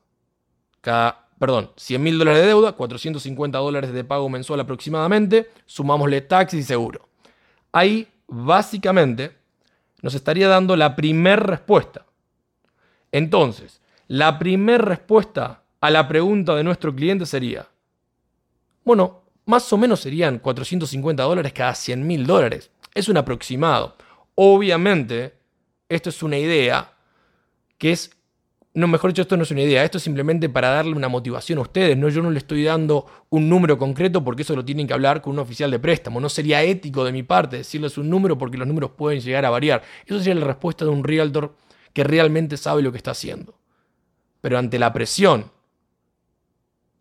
Cada, 0.81 1.29
perdón, 1.39 1.71
100 1.77 2.03
mil 2.03 2.19
dólares 2.19 2.43
de 2.43 2.49
deuda, 2.49 2.73
450 2.73 3.59
dólares 3.59 3.93
de 3.93 4.05
pago 4.05 4.29
mensual 4.29 4.61
aproximadamente, 4.61 5.51
sumámosle 5.67 6.23
taxis 6.23 6.61
y 6.61 6.63
seguro. 6.65 7.09
Ahí 7.73 8.09
básicamente 8.29 9.37
nos 10.03 10.15
estaría 10.15 10.49
dando 10.49 10.77
la 10.77 10.95
primera 10.95 11.43
respuesta. 11.43 12.07
Entonces, 13.11 13.81
la 14.07 14.39
primera 14.39 14.85
respuesta 14.85 15.65
a 15.81 15.91
la 15.91 16.07
pregunta 16.07 16.55
de 16.55 16.65
nuestro 16.65 16.95
cliente 16.95 17.27
sería, 17.27 17.67
bueno, 18.85 19.23
más 19.47 19.73
o 19.73 19.79
menos 19.79 20.01
serían 20.01 20.39
450 20.39 21.23
dólares 21.23 21.53
cada 21.53 21.75
100 21.75 22.07
mil 22.07 22.27
dólares. 22.27 22.71
Es 22.95 23.09
un 23.09 23.17
aproximado. 23.17 23.97
Obviamente, 24.35 25.35
esto 25.89 26.11
es 26.11 26.23
una 26.23 26.39
idea 26.39 26.93
que 27.79 27.93
es 27.93 28.18
no, 28.75 28.87
mejor 28.87 29.11
dicho, 29.11 29.23
esto 29.23 29.37
no 29.37 29.43
es 29.43 29.51
una 29.51 29.63
idea, 29.63 29.83
esto 29.83 29.99
es 29.99 30.05
simplemente 30.05 30.49
para 30.49 30.69
darle 30.69 30.93
una 30.93 31.09
motivación 31.09 31.59
a 31.59 31.63
ustedes, 31.63 31.97
no 31.97 32.09
yo 32.11 32.23
no 32.23 32.31
le 32.31 32.39
estoy 32.39 32.63
dando 32.65 33.07
un 33.31 33.49
número 33.49 33.79
concreto 33.79 34.23
porque 34.23 34.43
eso 34.43 34.55
lo 34.55 34.65
tienen 34.65 34.87
que 34.87 34.93
hablar 34.93 35.23
con 35.23 35.33
un 35.33 35.39
oficial 35.41 35.71
de 35.71 35.79
préstamo, 35.79 36.21
no 36.21 36.29
sería 36.29 36.63
ético 36.63 37.05
de 37.05 37.13
mi 37.13 37.23
parte 37.23 37.57
decirles 37.57 37.99
un 37.99 38.09
número 38.11 38.37
porque 38.39 38.59
los 38.59 38.69
números 38.69 38.93
pueden 38.97 39.21
llegar 39.21 39.45
a 39.47 39.51
variar. 39.51 39.83
Eso 40.07 40.19
sería 40.19 40.35
la 40.35 40.47
respuesta 40.47 40.85
de 40.85 40.91
un 40.91 41.03
realtor 41.03 41.57
que 41.93 42.05
realmente 42.05 42.57
sabe 42.57 42.83
lo 42.83 42.93
que 42.93 42.99
está 42.99 43.13
haciendo. 43.13 43.59
Pero 44.41 44.59
ante 44.59 44.79
la 44.79 44.93
presión 44.93 45.51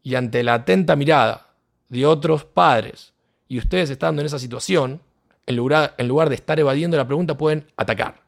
y 0.01 0.15
ante 0.15 0.41
la 0.41 0.55
atenta 0.55 0.95
mirada 0.95 1.53
de 1.89 2.05
otros 2.05 2.45
padres 2.45 3.13
y 3.47 3.59
ustedes 3.59 3.89
estando 3.89 4.21
en 4.21 4.25
esa 4.25 4.39
situación, 4.39 5.01
en 5.45 5.55
lugar, 5.55 5.93
en 5.97 6.07
lugar 6.07 6.29
de 6.29 6.35
estar 6.35 6.59
evadiendo 6.59 6.97
la 6.97 7.05
pregunta, 7.05 7.37
pueden 7.37 7.67
atacar. 7.77 8.23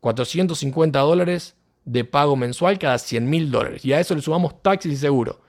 450 0.00 0.98
dólares 1.00 1.57
de 1.88 2.04
pago 2.04 2.36
mensual 2.36 2.78
cada 2.78 2.98
100 2.98 3.28
mil 3.28 3.50
dólares. 3.50 3.84
Y 3.84 3.92
a 3.92 4.00
eso 4.00 4.14
le 4.14 4.20
sumamos 4.20 4.62
taxis 4.62 4.92
y 4.92 4.96
seguro. 4.96 5.40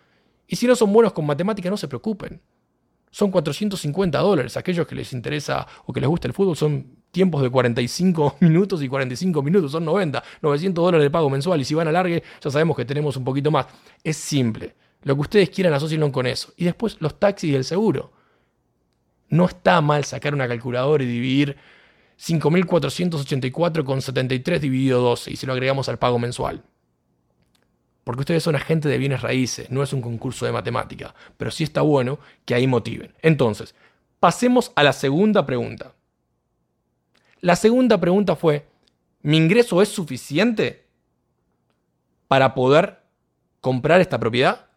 Y 0.47 0.56
si 0.56 0.67
no 0.67 0.75
son 0.75 0.91
buenos 0.93 1.13
con 1.13 1.25
matemática, 1.25 1.69
no 1.69 1.78
se 1.78 1.88
preocupen. 1.88 2.41
Son 3.12 3.30
450 3.30 4.17
dólares. 4.19 4.56
Aquellos 4.56 4.88
que 4.88 4.95
les 4.95 5.12
interesa 5.13 5.67
o 5.86 5.91
que 5.93 5.99
les 5.99 6.10
gusta 6.10 6.28
el 6.28 6.34
fútbol 6.34 6.56
son 6.56 6.97
tiempos 7.12 7.41
de 7.41 7.49
45 7.49 8.38
minutos 8.41 8.82
y 8.82 8.88
45 8.88 9.41
minutos, 9.41 9.71
son 9.71 9.84
90, 9.84 10.23
900 10.41 10.86
dólares 10.86 11.04
de 11.04 11.10
pago 11.10 11.30
mensual 11.30 11.60
y 11.60 11.65
si 11.65 11.73
van 11.73 11.88
a 11.88 11.91
largue 11.91 12.23
ya 12.39 12.52
sabemos 12.52 12.78
que 12.78 12.86
tenemos 12.86 13.17
un 13.17 13.23
poquito 13.23 13.52
más. 13.52 13.67
Es 14.04 14.15
simple. 14.17 14.75
Lo 15.04 15.15
que 15.15 15.21
ustedes 15.21 15.49
quieran 15.49 15.73
asociarlo 15.73 16.12
con 16.12 16.25
eso. 16.25 16.54
Y 16.56 16.65
después 16.65 16.97
los 16.99 17.19
taxis 17.19 17.52
y 17.52 17.56
el 17.56 17.63
seguro. 17.65 18.13
No 19.28 19.45
está 19.45 19.82
mal 19.82 20.06
sacar 20.06 20.34
una 20.34 20.47
calculadora 20.47 21.04
y 21.04 21.08
dividir 21.08 21.58
5.484,73 22.19 24.60
dividido 24.60 25.01
12 25.01 25.32
y 25.32 25.38
si 25.38 25.45
lo 25.45 25.53
agregamos 25.53 25.88
al 25.88 25.99
pago 25.99 26.19
mensual. 26.19 26.65
Porque 28.03 28.19
ustedes 28.21 28.43
son 28.43 28.55
agentes 28.55 28.91
de 28.91 28.97
bienes 28.97 29.21
raíces, 29.21 29.71
no 29.71 29.84
es 29.84 29.93
un 29.93 30.01
concurso 30.01 30.45
de 30.45 30.51
matemática, 30.51 31.15
pero 31.38 31.49
sí 31.51 31.63
está 31.63 31.82
bueno 31.82 32.19
que 32.45 32.55
ahí 32.55 32.67
motiven. 32.67 33.13
Entonces, 33.21 33.73
pasemos 34.19 34.73
a 34.75 34.84
la 34.84 34.91
segunda 34.93 35.45
pregunta. 35.45 35.93
La 37.39 37.55
segunda 37.55 37.97
pregunta 37.99 38.36
fue, 38.36 38.67
¿mi 39.21 39.38
ingreso 39.38 39.82
es 39.82 39.89
suficiente 39.89 40.88
para 42.27 42.53
poder 42.53 42.99
comprar 43.62 44.01
esta 44.01 44.19
propiedad? 44.19 44.67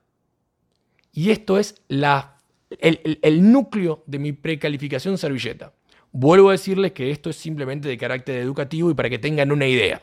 Y 1.10 1.30
esto 1.30 1.58
es 1.58 1.82
la, 1.88 2.38
el, 2.78 3.18
el 3.22 3.50
núcleo 3.50 4.04
de 4.06 4.20
mi 4.20 4.30
precalificación 4.32 5.18
servilleta. 5.18 5.72
Vuelvo 6.12 6.50
a 6.50 6.52
decirles 6.52 6.92
que 6.92 7.10
esto 7.10 7.30
es 7.30 7.36
simplemente 7.36 7.88
de 7.88 7.96
carácter 7.96 8.36
educativo 8.36 8.90
y 8.90 8.94
para 8.94 9.08
que 9.08 9.18
tengan 9.18 9.50
una 9.50 9.66
idea. 9.66 10.02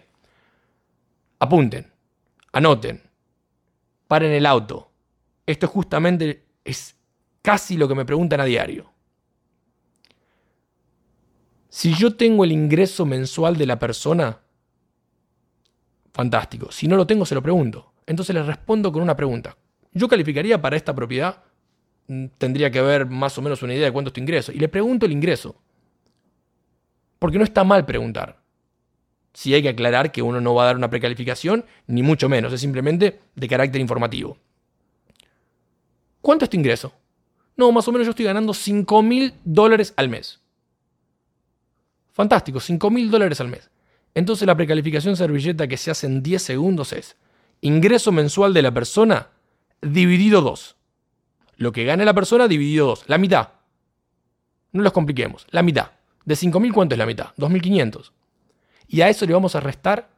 Apunten, 1.38 1.86
anoten, 2.52 3.02
paren 4.08 4.32
el 4.32 4.46
auto. 4.46 4.92
Esto 5.46 5.68
justamente 5.68 6.44
es 6.66 6.96
casi 7.42 7.78
lo 7.78 7.88
que 7.88 7.96
me 7.96 8.06
preguntan 8.06 8.42
a 8.42 8.46
diario. 8.46 8.92
Si 11.70 11.94
yo 11.94 12.16
tengo 12.16 12.44
el 12.44 12.52
ingreso 12.52 13.06
mensual 13.06 13.56
de 13.56 13.68
la 13.68 13.78
persona, 13.78 14.40
fantástico. 16.12 16.72
Si 16.72 16.88
no 16.88 16.96
lo 16.96 17.06
tengo, 17.06 17.26
se 17.26 17.36
lo 17.36 17.44
pregunto. 17.44 17.94
Entonces 18.08 18.34
les 18.34 18.46
respondo 18.46 18.92
con 18.92 19.04
una 19.04 19.16
pregunta. 19.16 19.56
¿Yo 19.94 20.08
calificaría 20.08 20.60
para 20.60 20.76
esta 20.76 20.96
propiedad? 20.96 21.44
Mm, 22.08 22.26
tendría 22.40 22.72
que 22.72 22.80
haber 22.80 23.06
más 23.06 23.38
o 23.38 23.42
menos 23.44 23.62
una 23.62 23.76
idea 23.76 23.86
de 23.86 23.92
cuánto 23.92 24.10
es 24.10 24.14
tu 24.14 24.20
ingreso. 24.20 24.52
Y 24.52 24.58
le 24.58 24.68
pregunto 24.68 25.06
el 25.06 25.12
ingreso. 25.12 25.56
Porque 27.20 27.38
no 27.38 27.44
está 27.44 27.64
mal 27.64 27.86
preguntar. 27.86 28.40
Si 29.34 29.54
hay 29.54 29.62
que 29.62 29.70
aclarar 29.70 30.12
que 30.12 30.22
uno 30.22 30.42
no 30.42 30.56
va 30.56 30.64
a 30.64 30.66
dar 30.68 30.78
una 30.78 30.90
precalificación, 30.90 31.66
ni 31.88 32.02
mucho 32.02 32.28
menos, 32.30 32.52
es 32.52 32.62
simplemente 32.62 33.20
de 33.36 33.48
carácter 33.48 33.80
informativo. 33.80 34.38
¿Cuánto 36.22 36.46
es 36.46 36.50
tu 36.50 36.58
ingreso? 36.58 36.94
No, 37.56 37.72
más 37.72 37.88
o 37.88 37.92
menos 37.92 38.08
yo 38.08 38.12
estoy 38.12 38.26
ganando 38.26 38.54
5 38.54 39.02
mil 39.04 39.34
dólares 39.44 39.94
al 39.98 40.10
mes. 40.10 40.40
Fantástico, 42.14 42.60
5 42.60 42.90
mil 42.90 43.12
dólares 43.12 43.40
al 43.42 43.50
mes. 43.50 43.70
Entonces 44.16 44.48
la 44.48 44.56
precalificación 44.56 45.16
servilleta 45.16 45.68
que 45.68 45.78
se 45.78 45.92
hace 45.92 46.08
en 46.08 46.24
10 46.24 46.42
segundos 46.42 46.94
es 46.94 47.16
ingreso 47.62 48.12
mensual 48.12 48.54
de 48.54 48.62
la 48.62 48.74
persona 48.74 49.28
dividido 49.82 50.42
2. 50.42 50.76
Lo 51.58 51.72
que 51.72 51.86
gane 51.86 52.06
la 52.06 52.14
persona 52.14 52.48
dividido 52.48 52.88
2, 52.88 53.04
la 53.08 53.18
mitad. 53.18 53.50
No 54.72 54.84
los 54.84 54.94
compliquemos, 54.94 55.46
la 55.52 55.62
mitad. 55.62 55.92
De 56.30 56.36
5.000, 56.36 56.72
¿cuánto 56.72 56.94
es 56.94 57.00
la 57.00 57.08
mitad? 57.08 57.30
2.500. 57.38 58.12
Y 58.88 59.02
a 59.02 59.10
eso 59.10 59.26
le 59.26 59.34
vamos 59.34 59.56
a 59.56 59.62
restar 59.62 60.12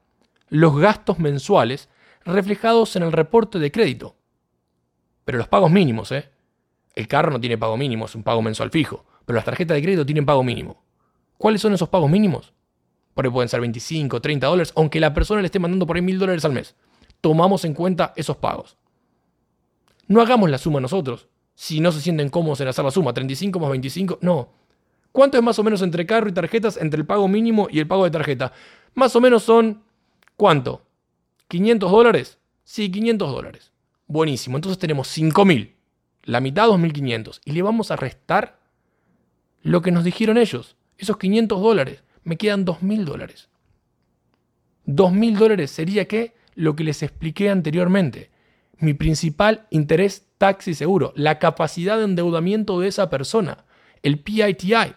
los 0.49 0.77
gastos 0.77 1.19
mensuales 1.19 1.87
reflejados 2.25 2.97
en 2.97 3.03
el 3.03 3.13
reporte 3.13 3.59
de 3.59 3.71
crédito. 3.71 4.17
Pero 5.23 5.37
los 5.37 5.47
pagos 5.47 5.71
mínimos, 5.71 6.11
¿eh? 6.11 6.29
El 6.95 7.07
carro 7.07 7.31
no 7.31 7.39
tiene 7.39 7.57
pago 7.57 7.77
mínimo, 7.77 8.07
es 8.07 8.15
un 8.15 8.23
pago 8.23 8.41
mensual 8.41 8.71
fijo. 8.71 9.05
Pero 9.25 9.37
las 9.37 9.45
tarjetas 9.45 9.75
de 9.75 9.83
crédito 9.83 10.05
tienen 10.05 10.25
pago 10.25 10.43
mínimo. 10.43 10.83
¿Cuáles 11.37 11.61
son 11.61 11.71
esos 11.71 11.87
pagos 11.87 12.11
mínimos? 12.11 12.51
Por 13.13 13.23
ahí 13.23 13.31
pueden 13.31 13.47
ser 13.47 13.61
25, 13.61 14.19
30 14.19 14.47
dólares, 14.47 14.73
aunque 14.75 14.99
la 14.99 15.13
persona 15.13 15.39
le 15.39 15.45
esté 15.45 15.59
mandando 15.59 15.87
por 15.87 15.95
ahí 15.95 16.01
1.000 16.01 16.17
dólares 16.17 16.43
al 16.43 16.51
mes. 16.51 16.75
Tomamos 17.21 17.63
en 17.63 17.73
cuenta 17.73 18.11
esos 18.17 18.35
pagos. 18.35 18.75
No 20.07 20.19
hagamos 20.19 20.49
la 20.49 20.57
suma 20.57 20.81
nosotros. 20.81 21.29
Si 21.55 21.79
no 21.79 21.93
se 21.93 22.01
sienten 22.01 22.27
cómodos 22.27 22.59
en 22.59 22.67
hacer 22.67 22.83
la 22.83 22.91
suma, 22.91 23.13
35 23.13 23.57
más 23.61 23.69
25, 23.69 24.19
no. 24.19 24.59
¿Cuánto 25.11 25.37
es 25.37 25.43
más 25.43 25.59
o 25.59 25.63
menos 25.63 25.81
entre 25.81 26.05
carro 26.05 26.29
y 26.29 26.33
tarjetas, 26.33 26.77
entre 26.77 26.99
el 26.99 27.05
pago 27.05 27.27
mínimo 27.27 27.67
y 27.69 27.79
el 27.79 27.87
pago 27.87 28.05
de 28.05 28.11
tarjeta? 28.11 28.53
Más 28.93 29.15
o 29.15 29.21
menos 29.21 29.43
son, 29.43 29.83
¿cuánto? 30.37 30.83
¿500 31.49 31.79
dólares? 31.89 32.37
Sí, 32.63 32.89
500 32.89 33.31
dólares. 33.31 33.71
Buenísimo, 34.07 34.57
entonces 34.57 34.79
tenemos 34.79 35.17
5.000, 35.17 35.73
la 36.23 36.39
mitad 36.39 36.67
2.500. 36.67 37.41
Y 37.45 37.51
le 37.51 37.61
vamos 37.61 37.91
a 37.91 37.95
restar 37.95 38.59
lo 39.61 39.81
que 39.81 39.91
nos 39.91 40.03
dijeron 40.03 40.37
ellos, 40.37 40.75
esos 40.97 41.17
500 41.17 41.61
dólares. 41.61 42.03
Me 42.23 42.37
quedan 42.37 42.65
2.000 42.65 43.03
dólares. 43.03 43.49
2.000 44.85 45.37
dólares 45.37 45.71
sería 45.71 46.07
qué? 46.07 46.35
Lo 46.55 46.75
que 46.75 46.83
les 46.83 47.03
expliqué 47.03 47.49
anteriormente. 47.49 48.31
Mi 48.77 48.93
principal 48.93 49.67
interés 49.69 50.27
taxi 50.37 50.73
seguro, 50.73 51.13
la 51.15 51.39
capacidad 51.39 51.97
de 51.97 52.05
endeudamiento 52.05 52.79
de 52.79 52.87
esa 52.87 53.09
persona, 53.09 53.65
el 54.01 54.19
PITI. 54.19 54.95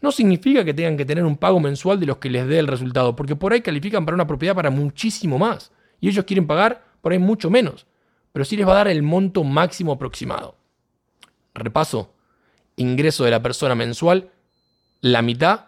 No 0.00 0.10
significa 0.12 0.64
que 0.64 0.72
tengan 0.72 0.96
que 0.96 1.04
tener 1.04 1.24
un 1.24 1.36
pago 1.36 1.60
mensual 1.60 2.00
de 2.00 2.06
los 2.06 2.16
que 2.16 2.30
les 2.30 2.46
dé 2.46 2.58
el 2.58 2.66
resultado, 2.66 3.14
porque 3.14 3.36
por 3.36 3.52
ahí 3.52 3.60
califican 3.60 4.04
para 4.04 4.14
una 4.14 4.26
propiedad 4.26 4.54
para 4.54 4.70
muchísimo 4.70 5.38
más. 5.38 5.72
Y 6.00 6.08
ellos 6.08 6.24
quieren 6.24 6.46
pagar 6.46 6.84
por 7.02 7.12
ahí 7.12 7.18
mucho 7.18 7.50
menos. 7.50 7.86
Pero 8.32 8.44
sí 8.44 8.56
les 8.56 8.66
va 8.66 8.72
a 8.72 8.76
dar 8.76 8.88
el 8.88 9.02
monto 9.02 9.44
máximo 9.44 9.92
aproximado. 9.92 10.56
Repaso. 11.54 12.14
Ingreso 12.76 13.24
de 13.24 13.30
la 13.30 13.42
persona 13.42 13.74
mensual, 13.74 14.30
la 15.00 15.20
mitad. 15.20 15.66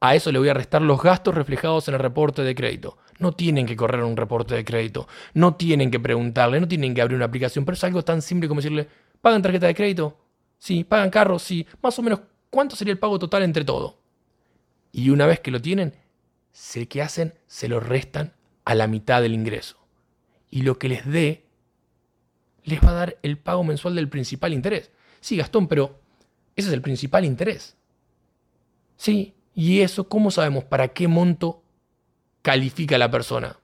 A 0.00 0.14
eso 0.16 0.32
le 0.32 0.38
voy 0.38 0.48
a 0.48 0.54
restar 0.54 0.82
los 0.82 1.00
gastos 1.00 1.34
reflejados 1.34 1.88
en 1.88 1.94
el 1.94 2.00
reporte 2.00 2.42
de 2.42 2.54
crédito. 2.54 2.98
No 3.20 3.32
tienen 3.32 3.66
que 3.66 3.76
correr 3.76 4.02
un 4.02 4.16
reporte 4.16 4.54
de 4.54 4.64
crédito. 4.64 5.06
No 5.32 5.54
tienen 5.54 5.90
que 5.90 6.00
preguntarle, 6.00 6.60
no 6.60 6.68
tienen 6.68 6.92
que 6.92 7.00
abrir 7.00 7.16
una 7.16 7.26
aplicación. 7.26 7.64
Pero 7.64 7.74
es 7.74 7.84
algo 7.84 8.02
tan 8.02 8.20
simple 8.20 8.48
como 8.48 8.60
decirle, 8.60 8.88
¿pagan 9.20 9.40
tarjeta 9.40 9.68
de 9.68 9.74
crédito? 9.74 10.18
Sí, 10.58 10.84
pagan 10.84 11.08
carro, 11.08 11.38
sí. 11.38 11.66
Más 11.80 11.98
o 11.98 12.02
menos 12.02 12.20
¿Cuánto 12.52 12.76
sería 12.76 12.92
el 12.92 12.98
pago 12.98 13.18
total 13.18 13.44
entre 13.44 13.64
todo? 13.64 13.96
Y 14.92 15.08
una 15.08 15.24
vez 15.24 15.40
que 15.40 15.50
lo 15.50 15.62
tienen, 15.62 15.94
sé 16.52 16.86
que 16.86 17.00
hacen, 17.00 17.32
se 17.46 17.66
lo 17.66 17.80
restan 17.80 18.34
a 18.66 18.74
la 18.74 18.86
mitad 18.88 19.22
del 19.22 19.32
ingreso. 19.32 19.78
Y 20.50 20.60
lo 20.60 20.78
que 20.78 20.90
les 20.90 21.10
dé, 21.10 21.46
les 22.64 22.84
va 22.84 22.90
a 22.90 22.92
dar 22.92 23.18
el 23.22 23.38
pago 23.38 23.64
mensual 23.64 23.94
del 23.94 24.10
principal 24.10 24.52
interés. 24.52 24.90
Sí, 25.22 25.38
Gastón, 25.38 25.66
pero 25.66 25.98
ese 26.54 26.68
es 26.68 26.74
el 26.74 26.82
principal 26.82 27.24
interés. 27.24 27.74
Sí, 28.98 29.32
y 29.54 29.80
eso, 29.80 30.06
¿cómo 30.06 30.30
sabemos 30.30 30.64
para 30.64 30.88
qué 30.88 31.08
monto 31.08 31.62
califica 32.42 32.98
la 32.98 33.10
persona? 33.10 33.60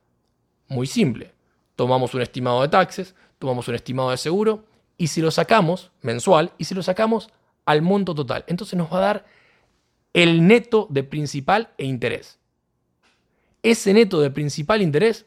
Muy 0.66 0.86
simple. 0.86 1.34
Tomamos 1.76 2.14
un 2.14 2.22
estimado 2.22 2.62
de 2.62 2.68
taxes, 2.68 3.14
tomamos 3.38 3.68
un 3.68 3.74
estimado 3.74 4.12
de 4.12 4.16
seguro, 4.16 4.64
y 4.96 5.08
si 5.08 5.20
lo 5.20 5.30
sacamos 5.30 5.92
mensual, 6.00 6.54
y 6.56 6.64
si 6.64 6.74
lo 6.74 6.82
sacamos 6.82 7.28
al 7.68 7.82
monto 7.82 8.14
total. 8.14 8.44
Entonces 8.46 8.78
nos 8.78 8.90
va 8.90 8.96
a 8.96 9.00
dar 9.02 9.26
el 10.14 10.46
neto 10.46 10.86
de 10.88 11.04
principal 11.04 11.68
e 11.76 11.84
interés. 11.84 12.38
Ese 13.62 13.92
neto 13.92 14.22
de 14.22 14.30
principal 14.30 14.80
e 14.80 14.84
interés 14.84 15.26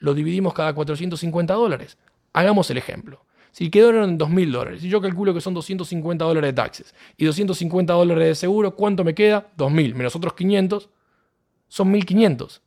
lo 0.00 0.14
dividimos 0.14 0.52
cada 0.52 0.74
450 0.74 1.54
dólares. 1.54 1.96
Hagamos 2.32 2.68
el 2.70 2.78
ejemplo. 2.78 3.24
Si 3.52 3.70
quedaron 3.70 4.10
en 4.10 4.18
2.000 4.18 4.50
dólares 4.50 4.82
y 4.82 4.88
yo 4.88 5.00
calculo 5.00 5.32
que 5.32 5.40
son 5.40 5.54
250 5.54 6.24
dólares 6.24 6.48
de 6.48 6.52
taxes 6.54 6.94
y 7.16 7.24
250 7.24 7.92
dólares 7.92 8.26
de 8.26 8.34
seguro, 8.34 8.74
¿cuánto 8.74 9.04
me 9.04 9.14
queda? 9.14 9.46
2.000 9.56 9.94
menos 9.94 10.16
otros 10.16 10.34
500 10.34 10.90
son 11.68 11.92
1.500. 11.94 12.62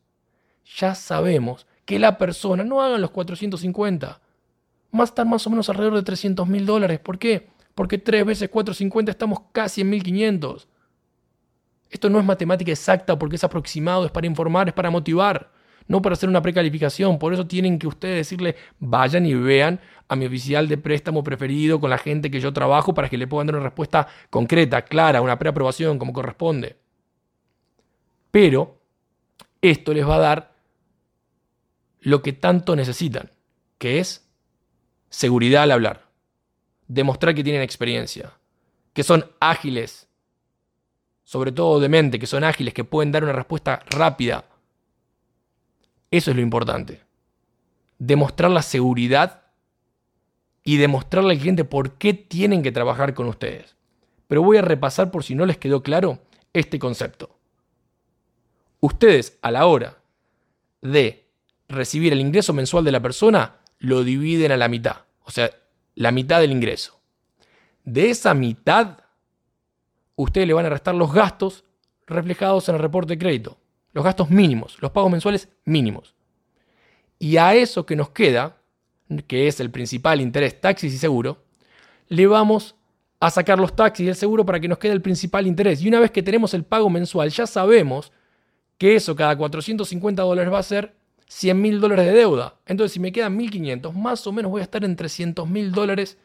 Ya 0.78 0.95
sabemos 0.95 1.67
que 1.84 2.00
la 2.00 2.17
persona 2.17 2.63
no 2.63 2.82
haga 2.82 2.97
los 2.97 3.12
450. 3.12 4.21
Va 4.97 5.02
a 5.02 5.04
estar 5.04 5.26
más 5.26 5.45
o 5.45 5.50
menos 5.50 5.67
alrededor 5.67 6.02
de 6.02 6.10
300.000 6.10 6.63
dólares. 6.63 7.00
¿Por 7.00 7.19
qué? 7.19 7.50
Porque 7.78 8.00
3 8.00 8.26
veces 8.26 8.50
450 8.50 9.12
estamos 9.12 9.40
casi 9.52 9.82
en 9.82 9.92
1500. 9.92 10.68
Esto 11.92 12.10
no 12.10 12.18
es 12.18 12.26
matemática 12.26 12.72
exacta 12.72 13.20
porque 13.20 13.36
es 13.36 13.44
aproximado, 13.44 14.04
es 14.04 14.12
para 14.12 14.26
informar, 14.26 14.68
es 14.68 14.74
para 14.74 14.90
motivar, 14.90 15.52
no 15.88 16.02
para 16.02 16.13
hacer 16.13 16.28
una 16.28 16.42
precalificación. 16.42 17.20
Por 17.20 17.36
eso 17.36 17.46
tienen 17.46 17.78
que 17.78 17.86
ustedes 17.86 18.16
decirle, 18.16 18.56
vayan 18.80 19.28
y 19.28 19.36
vean 19.36 19.80
a 20.08 20.16
mi 20.16 20.26
oficial 20.26 20.68
de 20.68 20.80
préstamo 20.80 21.24
preferido 21.24 21.80
con 21.80 21.92
la 21.92 22.00
gente 22.00 22.32
que 22.32 22.40
yo 22.40 22.52
trabajo 22.52 22.96
para 22.96 23.10
que 23.10 23.18
le 23.20 23.28
puedan 23.28 23.46
dar 23.46 23.58
una 23.58 23.66
respuesta 23.66 24.08
concreta, 24.32 24.82
clara, 24.82 25.22
una 25.22 25.38
preaprobación 25.38 26.00
como 26.00 26.13
corresponde. 26.13 26.78
Pero 28.32 28.82
esto 29.62 29.94
les 29.94 30.08
va 30.08 30.16
a 30.16 30.20
dar 30.20 30.56
lo 32.00 32.24
que 32.24 32.34
tanto 32.34 32.76
necesitan, 32.76 33.30
que 33.78 34.00
es 34.00 34.28
seguridad 35.10 35.62
al 35.62 35.72
hablar 35.74 36.07
demostrar 36.88 37.36
que 37.36 37.43
tienen 37.43 37.62
experiencia, 37.62 38.34
que 38.93 39.04
son 39.04 39.30
ágiles, 39.39 40.08
sobre 41.23 41.52
todo 41.52 41.80
de 41.80 41.89
mente, 41.89 42.19
que 42.19 42.28
son 42.28 42.43
ágiles, 42.43 42.73
que 42.73 42.84
pueden 42.84 43.12
dar 43.12 43.23
una 43.23 43.34
respuesta 43.34 43.84
rápida. 43.89 44.45
Eso 46.10 46.32
es 46.32 46.38
lo 46.38 46.41
importante. 46.41 47.02
Demostrar 48.00 48.52
la 48.52 48.62
seguridad 48.62 49.43
y 50.63 50.78
demostrarle 50.78 51.34
al 51.34 51.39
cliente 51.39 51.63
por 51.63 51.93
qué 51.93 52.13
tienen 52.13 52.63
que 52.63 52.71
trabajar 52.71 53.13
con 53.13 53.28
ustedes. 53.28 53.76
Pero 54.28 54.43
voy 54.43 54.58
a 54.58 54.62
repasar 54.62 55.12
por 55.12 55.23
si 55.23 55.36
no 55.36 55.45
les 55.45 55.58
quedó 55.58 55.82
claro 55.82 56.19
este 56.54 56.80
concepto. 56.80 57.38
Ustedes 58.80 59.38
a 59.41 59.52
la 59.52 59.65
hora 59.65 59.97
de 60.82 61.26
recibir 61.67 62.13
el 62.13 62.21
ingreso 62.21 62.54
mensual 62.54 62.84
de 62.84 62.91
la 62.91 63.02
persona, 63.02 63.58
lo 63.80 64.04
dividen 64.04 64.52
a 64.52 64.58
la 64.58 64.67
mitad, 64.67 64.97
o 65.23 65.32
sea, 65.32 65.52
la 65.98 66.12
mitad 66.12 66.40
del 66.40 66.52
ingreso. 66.52 67.00
De 67.84 68.12
esa 68.12 68.36
mitad, 68.36 69.00
ustedes 70.16 70.48
le 70.48 70.54
van 70.54 70.68
a 70.68 70.70
restar 70.70 70.94
los 70.94 71.12
gastos 71.12 71.64
reflejados 72.06 72.70
en 72.70 72.76
el 72.76 72.82
reporte 72.82 73.14
de 73.14 73.18
crédito, 73.18 73.58
los 73.94 74.06
gastos 74.06 74.30
mínimos, 74.30 74.78
los 74.80 74.92
pagos 74.92 75.12
mensuales 75.12 75.50
mínimos. 75.66 76.14
Y 77.18 77.38
a 77.38 77.56
eso 77.56 77.88
que 77.88 77.96
nos 77.96 78.12
queda, 78.12 78.58
que 79.26 79.48
es 79.48 79.60
el 79.60 79.72
principal 79.72 80.22
interés 80.22 80.62
taxis 80.62 80.94
y 80.94 81.00
seguro, 81.00 81.44
le 82.10 82.28
vamos 82.28 82.76
a 83.20 83.32
sacar 83.32 83.58
los 83.58 83.76
taxis 83.76 84.06
y 84.06 84.10
el 84.10 84.16
seguro 84.16 84.46
para 84.46 84.60
que 84.60 84.68
nos 84.68 84.78
quede 84.78 84.92
el 84.92 85.02
principal 85.02 85.48
interés. 85.48 85.82
Y 85.82 85.88
una 85.88 86.00
vez 86.00 86.12
que 86.12 86.22
tenemos 86.22 86.54
el 86.54 86.64
pago 86.64 86.92
mensual, 86.92 87.32
ya 87.32 87.48
sabemos 87.48 88.12
que 88.78 88.96
eso 88.96 89.16
cada 89.16 89.36
450 89.36 90.22
dólares 90.22 90.54
va 90.54 90.60
a 90.60 90.64
ser 90.64 90.96
100 91.28 91.62
mil 91.62 91.80
dólares 91.80 92.06
de 92.06 92.13
deuda. 92.13 92.56
Entonces, 92.66 92.94
si 92.94 93.00
me 93.00 93.12
quedan 93.12 93.38
1.500, 93.38 93.94
más 93.94 94.26
o 94.28 94.32
menos 94.32 94.50
voy 94.50 94.62
a 94.62 94.63
estar 94.63 94.84
en 94.84 94.96
300 94.96 95.48
mil 95.48 95.72
dólares 95.72 96.18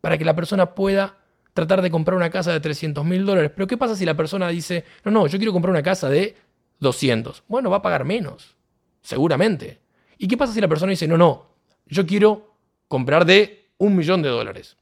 para 0.00 0.16
que 0.16 0.24
la 0.24 0.34
persona 0.34 0.74
pueda 0.74 1.18
tratar 1.52 1.82
de 1.82 1.90
comprar 1.90 2.16
una 2.16 2.30
casa 2.30 2.52
de 2.52 2.60
300 2.60 3.04
mil 3.04 3.26
dólares. 3.26 3.50
Pero 3.54 3.66
¿qué 3.66 3.76
pasa 3.76 3.94
si 3.94 4.04
la 4.04 4.16
persona 4.16 4.48
dice, 4.48 4.84
no, 5.04 5.10
no, 5.10 5.26
yo 5.26 5.38
quiero 5.38 5.52
comprar 5.52 5.70
una 5.70 5.82
casa 5.82 6.08
de 6.08 6.36
200? 6.78 7.44
Bueno, 7.48 7.70
va 7.70 7.78
a 7.78 7.82
pagar 7.82 8.04
menos, 8.04 8.56
seguramente. 9.02 9.80
¿Y 10.16 10.26
qué 10.26 10.36
pasa 10.36 10.52
si 10.52 10.60
la 10.60 10.68
persona 10.68 10.90
dice, 10.90 11.06
no, 11.06 11.16
no, 11.16 11.46
yo 11.86 12.06
quiero 12.06 12.54
comprar 12.88 13.24
de 13.24 13.68
un 13.78 13.96
millón 13.96 14.22
de 14.22 14.30
dólares? 14.30 14.76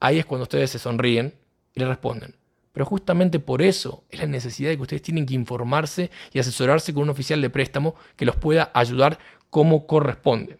Ahí 0.00 0.18
es 0.18 0.26
cuando 0.26 0.42
ustedes 0.42 0.70
se 0.70 0.78
sonríen 0.78 1.34
y 1.74 1.80
le 1.80 1.86
responden. 1.86 2.34
Pero 2.74 2.84
justamente 2.84 3.38
por 3.38 3.62
eso 3.62 4.02
es 4.10 4.18
la 4.18 4.26
necesidad 4.26 4.68
de 4.68 4.76
que 4.76 4.82
ustedes 4.82 5.00
tienen 5.00 5.24
que 5.24 5.34
informarse 5.34 6.10
y 6.32 6.40
asesorarse 6.40 6.92
con 6.92 7.04
un 7.04 7.10
oficial 7.10 7.40
de 7.40 7.48
préstamo 7.48 7.94
que 8.16 8.26
los 8.26 8.34
pueda 8.34 8.72
ayudar 8.74 9.18
como 9.48 9.86
corresponde. 9.86 10.58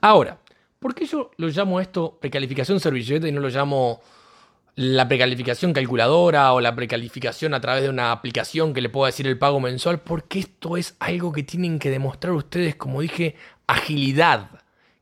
Ahora, 0.00 0.38
¿por 0.78 0.94
qué 0.94 1.06
yo 1.06 1.32
lo 1.36 1.48
llamo 1.48 1.80
esto 1.80 2.18
precalificación 2.20 2.78
servilleta 2.78 3.26
y 3.26 3.32
no 3.32 3.40
lo 3.40 3.48
llamo 3.48 4.00
la 4.76 5.08
precalificación 5.08 5.72
calculadora 5.72 6.52
o 6.52 6.60
la 6.60 6.76
precalificación 6.76 7.52
a 7.52 7.60
través 7.60 7.82
de 7.82 7.88
una 7.88 8.12
aplicación 8.12 8.72
que 8.72 8.82
le 8.82 8.88
pueda 8.88 9.06
decir 9.06 9.26
el 9.26 9.38
pago 9.38 9.58
mensual, 9.58 10.00
porque 10.00 10.38
esto 10.38 10.76
es 10.76 10.94
algo 11.00 11.32
que 11.32 11.42
tienen 11.42 11.80
que 11.80 11.90
demostrar 11.90 12.34
ustedes, 12.34 12.76
como 12.76 13.00
dije, 13.00 13.34
agilidad, 13.66 14.50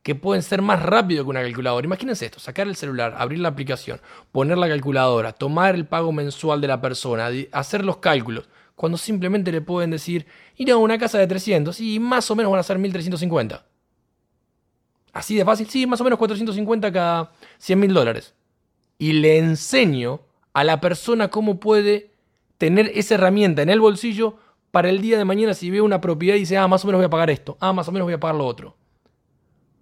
que 0.05 0.15
pueden 0.15 0.43
ser 0.43 0.63
más 0.63 0.81
rápido 0.81 1.25
que 1.25 1.31
una 1.31 1.43
calculadora. 1.43 1.85
Imagínense 1.85 2.27
esto, 2.27 2.39
sacar 2.39 2.69
el 2.69 2.77
celular, 2.77 3.17
abrir 3.19 3.41
la 3.41 3.49
aplicación, 3.49 4.01
poner 4.31 4.59
la 4.59 4.69
calculadora, 4.69 5.33
tomar 5.33 5.75
el 5.75 5.87
pago 5.87 6.13
mensual 6.13 6.61
de 6.61 6.69
la 6.69 6.81
persona, 6.81 7.31
hacer 7.51 7.85
los 7.85 7.97
cálculos, 7.97 8.49
cuando 8.77 8.99
simplemente 8.99 9.51
le 9.51 9.63
pueden 9.63 9.91
decir, 9.91 10.27
ir 10.57 10.71
a 10.71 10.77
una 10.77 10.99
casa 10.99 11.19
de 11.19 11.27
300 11.27 11.81
y 11.81 11.99
más 11.99 12.31
o 12.31 12.37
menos 12.37 12.53
van 12.53 12.61
a 12.61 12.63
ser 12.63 12.79
1350. 12.79 13.65
Así 15.15 15.37
de 15.37 15.45
fácil, 15.45 15.69
sí, 15.69 15.87
más 15.87 16.01
o 16.01 16.05
menos 16.05 16.19
450 16.19 16.93
cada 16.93 17.33
100 17.59 17.81
mil 17.81 17.95
dólares 17.95 18.35
y 18.99 19.15
le 19.15 19.39
enseño 19.39 20.21
a 20.53 20.65
la 20.65 20.81
persona 20.81 21.29
cómo 21.29 21.61
puede 21.61 22.11
tener 22.59 22.91
esa 22.95 23.15
herramienta 23.15 23.63
en 23.63 23.71
el 23.71 23.81
bolsillo 23.81 24.37
para 24.71 24.91
el 24.91 25.01
día 25.01 25.17
de 25.17 25.25
mañana 25.25 25.55
si 25.55 25.71
ve 25.71 25.81
una 25.81 26.01
propiedad 26.01 26.37
y 26.37 26.41
dice, 26.41 26.59
ah, 26.59 26.69
más 26.69 26.85
o 26.85 26.89
menos 26.89 26.99
voy 26.99 27.07
a 27.07 27.11
pagar 27.11 27.31
esto, 27.31 27.57
ah, 27.61 27.73
más 27.73 27.89
o 27.89 27.93
menos 27.93 28.07
voy 28.07 28.15
a 28.15 28.21
pagar 28.21 28.37
lo 28.37 28.45
otro. 28.47 28.77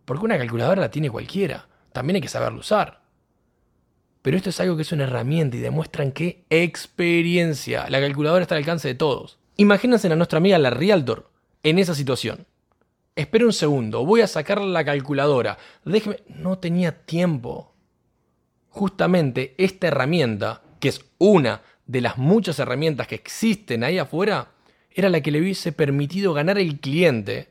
Porque 0.04 0.24
una 0.24 0.38
calculadora 0.38 0.80
la 0.80 0.90
tiene 0.90 1.10
cualquiera, 1.10 1.68
también 1.92 2.16
hay 2.16 2.22
que 2.22 2.28
saberlo 2.28 2.60
usar. 2.60 3.02
Pero 4.22 4.36
esto 4.36 4.50
es 4.50 4.60
algo 4.60 4.76
que 4.76 4.82
es 4.82 4.92
una 4.92 5.04
herramienta 5.04 5.56
y 5.56 5.60
demuestran 5.60 6.12
que 6.12 6.44
experiencia. 6.48 7.88
La 7.90 8.00
calculadora 8.00 8.42
está 8.42 8.54
al 8.54 8.60
alcance 8.60 8.88
de 8.88 8.94
todos. 8.94 9.38
Imagínense 9.56 10.10
a 10.10 10.16
nuestra 10.16 10.38
amiga 10.38 10.58
la 10.58 10.70
Realtor 10.70 11.30
en 11.62 11.78
esa 11.78 11.94
situación. 11.94 12.46
Espera 13.14 13.44
un 13.44 13.52
segundo, 13.52 14.06
voy 14.06 14.22
a 14.22 14.26
sacar 14.26 14.60
la 14.60 14.84
calculadora. 14.84 15.58
Déjeme. 15.84 16.22
No 16.28 16.58
tenía 16.58 17.04
tiempo 17.04 17.74
justamente 18.70 19.54
esta 19.58 19.88
herramienta, 19.88 20.62
que 20.80 20.88
es 20.88 21.04
una 21.18 21.62
de 21.86 22.00
las 22.00 22.16
muchas 22.16 22.58
herramientas 22.58 23.06
que 23.06 23.16
existen 23.16 23.84
ahí 23.84 23.98
afuera, 23.98 24.52
era 24.90 25.10
la 25.10 25.20
que 25.20 25.30
le 25.30 25.40
hubiese 25.40 25.72
permitido 25.72 26.32
ganar 26.32 26.58
el 26.58 26.80
cliente 26.80 27.48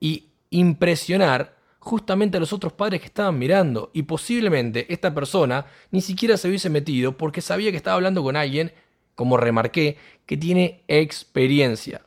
y 0.00 0.28
impresionar 0.50 1.55
justamente 1.86 2.36
a 2.36 2.40
los 2.40 2.52
otros 2.52 2.72
padres 2.72 3.00
que 3.00 3.06
estaban 3.06 3.38
mirando. 3.38 3.90
Y 3.94 4.02
posiblemente 4.02 4.92
esta 4.92 5.14
persona 5.14 5.66
ni 5.92 6.00
siquiera 6.00 6.36
se 6.36 6.48
hubiese 6.48 6.68
metido 6.68 7.16
porque 7.16 7.40
sabía 7.40 7.70
que 7.70 7.76
estaba 7.76 7.94
hablando 7.94 8.24
con 8.24 8.34
alguien, 8.34 8.72
como 9.14 9.36
remarqué, 9.36 9.96
que 10.26 10.36
tiene 10.36 10.82
experiencia. 10.88 12.02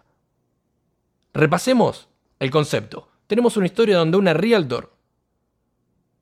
Repasemos 1.34 2.10
el 2.40 2.52
concepto. 2.52 3.08
Tenemos 3.28 3.56
una 3.56 3.68
historia 3.68 3.98
donde 3.98 4.18
una 4.18 4.34
realtor, 4.34 4.92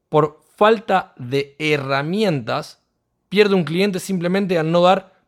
por 0.07 0.41
falta 0.55 1.13
de 1.17 1.55
herramientas, 1.57 2.83
pierde 3.27 3.55
un 3.55 3.63
cliente 3.63 3.99
simplemente 3.99 4.59
al 4.59 4.71
no 4.71 4.81
dar 4.81 5.19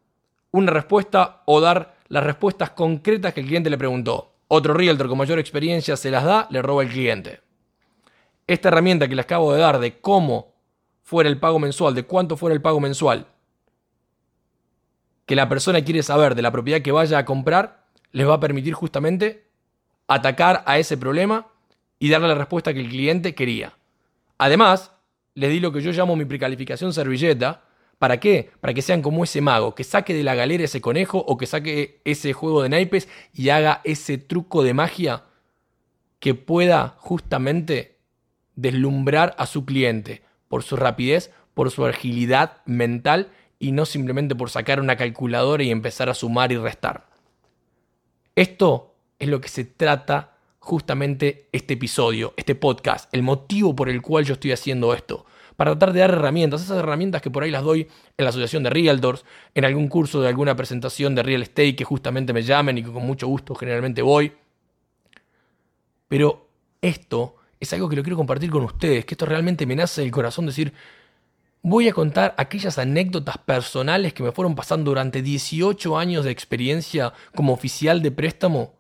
una 0.51 0.71
respuesta 0.71 1.41
o 1.45 1.61
dar 1.61 1.97
las 2.09 2.23
respuestas 2.23 2.69
concretas 2.71 3.33
que 3.33 3.41
el 3.41 3.47
cliente 3.47 3.71
le 3.71 3.77
preguntó. 3.77 4.35
Otro 4.47 4.75
realtor 4.75 5.07
con 5.07 5.17
mayor 5.17 5.39
experiencia 5.39 5.97
se 5.97 6.11
las 6.11 6.23
da, 6.23 6.47
le 6.51 6.61
roba 6.61 6.83
al 6.83 6.89
cliente. 6.89 7.48
Esta 8.49 8.69
herramienta 8.69 9.07
que 9.07 9.15
les 9.15 9.25
acabo 9.25 9.53
de 9.53 9.59
dar 9.59 9.77
de 9.77 9.99
cómo 9.99 10.55
fuera 11.03 11.29
el 11.29 11.39
pago 11.39 11.59
mensual, 11.59 11.93
de 11.93 12.01
cuánto 12.01 12.35
fuera 12.35 12.55
el 12.55 12.63
pago 12.63 12.79
mensual, 12.79 13.27
que 15.27 15.35
la 15.35 15.47
persona 15.47 15.83
quiere 15.83 16.01
saber 16.01 16.33
de 16.33 16.41
la 16.41 16.51
propiedad 16.51 16.81
que 16.81 16.91
vaya 16.91 17.19
a 17.19 17.25
comprar, 17.25 17.85
les 18.11 18.27
va 18.27 18.33
a 18.33 18.39
permitir 18.39 18.73
justamente 18.73 19.45
atacar 20.07 20.63
a 20.65 20.79
ese 20.79 20.97
problema 20.97 21.45
y 21.99 22.09
darle 22.09 22.27
la 22.27 22.33
respuesta 22.33 22.73
que 22.73 22.79
el 22.79 22.89
cliente 22.89 23.35
quería. 23.35 23.77
Además, 24.39 24.93
les 25.35 25.51
di 25.51 25.59
lo 25.59 25.71
que 25.71 25.81
yo 25.81 25.91
llamo 25.91 26.15
mi 26.15 26.25
precalificación 26.25 26.91
servilleta. 26.91 27.61
¿Para 27.99 28.19
qué? 28.19 28.49
Para 28.61 28.73
que 28.73 28.81
sean 28.81 29.03
como 29.03 29.23
ese 29.23 29.41
mago, 29.41 29.75
que 29.75 29.83
saque 29.83 30.15
de 30.15 30.23
la 30.23 30.33
galera 30.33 30.63
ese 30.63 30.81
conejo 30.81 31.19
o 31.19 31.37
que 31.37 31.45
saque 31.45 32.01
ese 32.03 32.33
juego 32.33 32.63
de 32.63 32.69
naipes 32.69 33.09
y 33.31 33.49
haga 33.49 33.81
ese 33.83 34.17
truco 34.17 34.63
de 34.63 34.73
magia 34.73 35.25
que 36.19 36.33
pueda 36.33 36.95
justamente 36.97 37.98
deslumbrar 38.61 39.35
a 39.37 39.45
su 39.45 39.65
cliente 39.65 40.21
por 40.47 40.63
su 40.63 40.75
rapidez, 40.75 41.31
por 41.53 41.71
su 41.71 41.85
agilidad 41.85 42.57
mental 42.65 43.31
y 43.57 43.71
no 43.71 43.85
simplemente 43.85 44.35
por 44.35 44.49
sacar 44.49 44.79
una 44.79 44.95
calculadora 44.95 45.63
y 45.63 45.71
empezar 45.71 46.09
a 46.09 46.13
sumar 46.13 46.51
y 46.51 46.57
restar. 46.57 47.07
Esto 48.35 48.95
es 49.17 49.27
lo 49.27 49.41
que 49.41 49.49
se 49.49 49.65
trata 49.65 50.37
justamente 50.59 51.47
este 51.51 51.75
episodio, 51.75 52.33
este 52.37 52.55
podcast, 52.55 53.13
el 53.13 53.23
motivo 53.23 53.75
por 53.75 53.89
el 53.89 54.01
cual 54.01 54.25
yo 54.25 54.33
estoy 54.33 54.51
haciendo 54.51 54.93
esto. 54.93 55.25
Para 55.55 55.71
tratar 55.71 55.93
de 55.93 55.99
dar 55.99 56.11
herramientas, 56.11 56.61
esas 56.61 56.77
herramientas 56.77 57.21
que 57.21 57.31
por 57.31 57.43
ahí 57.43 57.51
las 57.51 57.63
doy 57.63 57.81
en 58.17 58.23
la 58.23 58.29
Asociación 58.29 58.63
de 58.63 58.69
Realtors, 58.69 59.25
en 59.55 59.65
algún 59.65 59.89
curso 59.89 60.21
de 60.21 60.29
alguna 60.29 60.55
presentación 60.55 61.15
de 61.15 61.23
real 61.23 61.41
estate 61.41 61.75
que 61.75 61.83
justamente 61.83 62.31
me 62.31 62.43
llamen 62.43 62.77
y 62.77 62.83
que 62.83 62.91
con 62.91 63.05
mucho 63.05 63.27
gusto 63.27 63.55
generalmente 63.55 64.01
voy. 64.01 64.31
Pero 66.07 66.47
esto 66.81 67.38
es 67.59 67.73
algo 67.73 67.89
que 67.89 67.95
lo 67.95 68.03
quiero 68.03 68.17
compartir 68.17 68.49
con 68.49 68.63
ustedes, 68.63 69.05
que 69.05 69.15
esto 69.15 69.25
realmente 69.25 69.65
me 69.65 69.75
nace 69.75 70.01
del 70.01 70.11
corazón 70.11 70.45
decir, 70.45 70.73
voy 71.61 71.89
a 71.89 71.93
contar 71.93 72.33
aquellas 72.37 72.77
anécdotas 72.77 73.37
personales 73.37 74.13
que 74.13 74.23
me 74.23 74.31
fueron 74.31 74.55
pasando 74.55 74.91
durante 74.91 75.21
18 75.21 75.97
años 75.97 76.23
de 76.23 76.31
experiencia 76.31 77.13
como 77.35 77.53
oficial 77.53 78.01
de 78.01 78.11
préstamo 78.11 78.73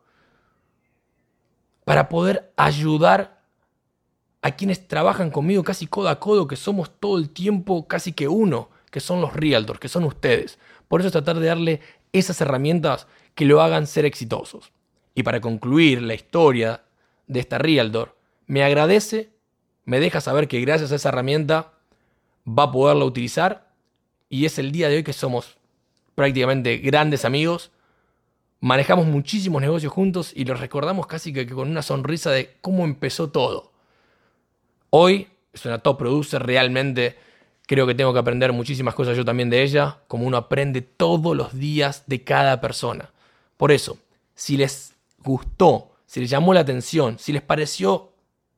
para 1.83 2.07
poder 2.07 2.53
ayudar 2.55 3.41
a 4.41 4.51
quienes 4.51 4.87
trabajan 4.87 5.31
conmigo 5.31 5.63
casi 5.63 5.87
codo 5.87 6.07
a 6.07 6.19
codo, 6.19 6.47
que 6.47 6.55
somos 6.55 6.91
todo 6.99 7.17
el 7.17 7.31
tiempo 7.31 7.87
casi 7.87 8.13
que 8.13 8.29
uno, 8.29 8.69
que 8.89 9.01
son 9.01 9.19
los 9.19 9.33
realtors, 9.33 9.79
que 9.79 9.89
son 9.89 10.05
ustedes. 10.05 10.57
Por 10.87 11.01
eso 11.01 11.07
es 11.07 11.13
tratar 11.13 11.39
de 11.39 11.47
darle 11.47 11.81
esas 12.13 12.39
herramientas 12.39 13.07
que 13.35 13.45
lo 13.45 13.61
hagan 13.61 13.87
ser 13.87 14.05
exitosos. 14.05 14.71
Y 15.13 15.23
para 15.23 15.41
concluir 15.41 16.01
la 16.01 16.13
historia 16.13 16.83
de 17.27 17.41
esta 17.41 17.57
realtor, 17.57 18.18
me 18.49 18.63
agradece, 18.63 19.29
me 19.85 19.99
deja 19.99 20.21
saber 20.21 20.47
que 20.47 20.59
gracias 20.59 20.91
a 20.91 20.95
esa 20.95 21.09
herramienta 21.09 21.71
va 22.47 22.63
a 22.63 22.71
poderla 22.71 23.05
utilizar 23.05 23.71
y 24.27 24.45
es 24.45 24.57
el 24.57 24.71
día 24.71 24.89
de 24.89 24.97
hoy 24.97 25.03
que 25.03 25.13
somos 25.13 25.57
prácticamente 26.15 26.79
grandes 26.79 27.25
amigos 27.25 27.71
manejamos 28.59 29.05
muchísimos 29.05 29.61
negocios 29.61 29.93
juntos 29.93 30.31
y 30.35 30.45
los 30.45 30.59
recordamos 30.59 31.05
casi 31.07 31.31
que, 31.31 31.47
con 31.47 31.69
una 31.69 31.83
sonrisa 31.83 32.31
de 32.31 32.57
cómo 32.61 32.83
empezó 32.83 33.29
todo. 33.29 33.71
Hoy 34.89 35.27
es 35.53 35.65
una 35.65 35.79
top 35.79 35.99
producer, 35.99 36.43
realmente 36.43 37.17
creo 37.67 37.85
que 37.85 37.93
tengo 37.93 38.13
que 38.13 38.19
aprender 38.19 38.51
muchísimas 38.51 38.95
cosas 38.95 39.15
yo 39.15 39.23
también 39.23 39.51
de 39.51 39.61
ella, 39.61 39.99
como 40.07 40.25
uno 40.25 40.37
aprende 40.37 40.81
todos 40.81 41.37
los 41.37 41.53
días 41.53 42.03
de 42.07 42.23
cada 42.23 42.59
persona. 42.61 43.11
Por 43.57 43.71
eso, 43.71 43.99
si 44.33 44.57
les 44.57 44.95
gustó, 45.19 45.91
si 46.07 46.19
les 46.19 46.29
llamó 46.31 46.53
la 46.53 46.61
atención, 46.61 47.19
si 47.19 47.31
les 47.31 47.43
pareció 47.43 48.08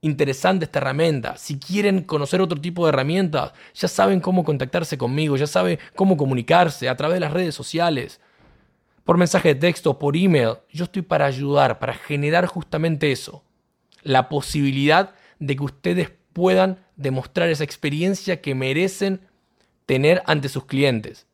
interesante 0.02 0.66
esta 0.66 0.80
herramienta, 0.80 1.38
si 1.38 1.60
quieren 1.60 2.02
conocer 2.02 2.42
otro 2.42 2.60
tipo 2.60 2.86
de 2.86 2.90
herramientas, 2.90 3.54
ya 3.74 3.88
saben 3.88 4.20
cómo 4.20 4.44
contactarse 4.44 4.98
conmigo, 4.98 5.38
ya 5.38 5.48
saben 5.48 5.80
cómo 5.96 6.18
comunicarse 6.18 6.90
a 6.90 6.98
través 6.98 7.16
de 7.16 7.22
las 7.22 7.34
redes 7.34 7.56
sociales 7.56 8.20
por 9.04 9.18
mensaje 9.18 9.50
de 9.50 9.60
texto, 9.60 9.98
por 9.98 10.16
email. 10.16 10.56
Yo 10.72 10.86
estoy 10.86 11.02
para 11.02 11.26
ayudar, 11.26 11.80
para 11.80 11.94
generar 11.94 12.46
justamente 12.46 13.12
eso. 13.12 13.44
La 14.04 14.30
posibilidad 14.30 15.14
de 15.40 15.56
que 15.56 15.64
ustedes 15.64 16.12
puedan 16.34 16.80
demostrar 16.96 17.50
esa 17.50 17.64
experiencia 17.64 18.42
que 18.42 18.56
merecen 18.56 19.22
tener 19.86 20.22
ante 20.26 20.50
sus 20.50 20.66
clientes. 20.66 21.28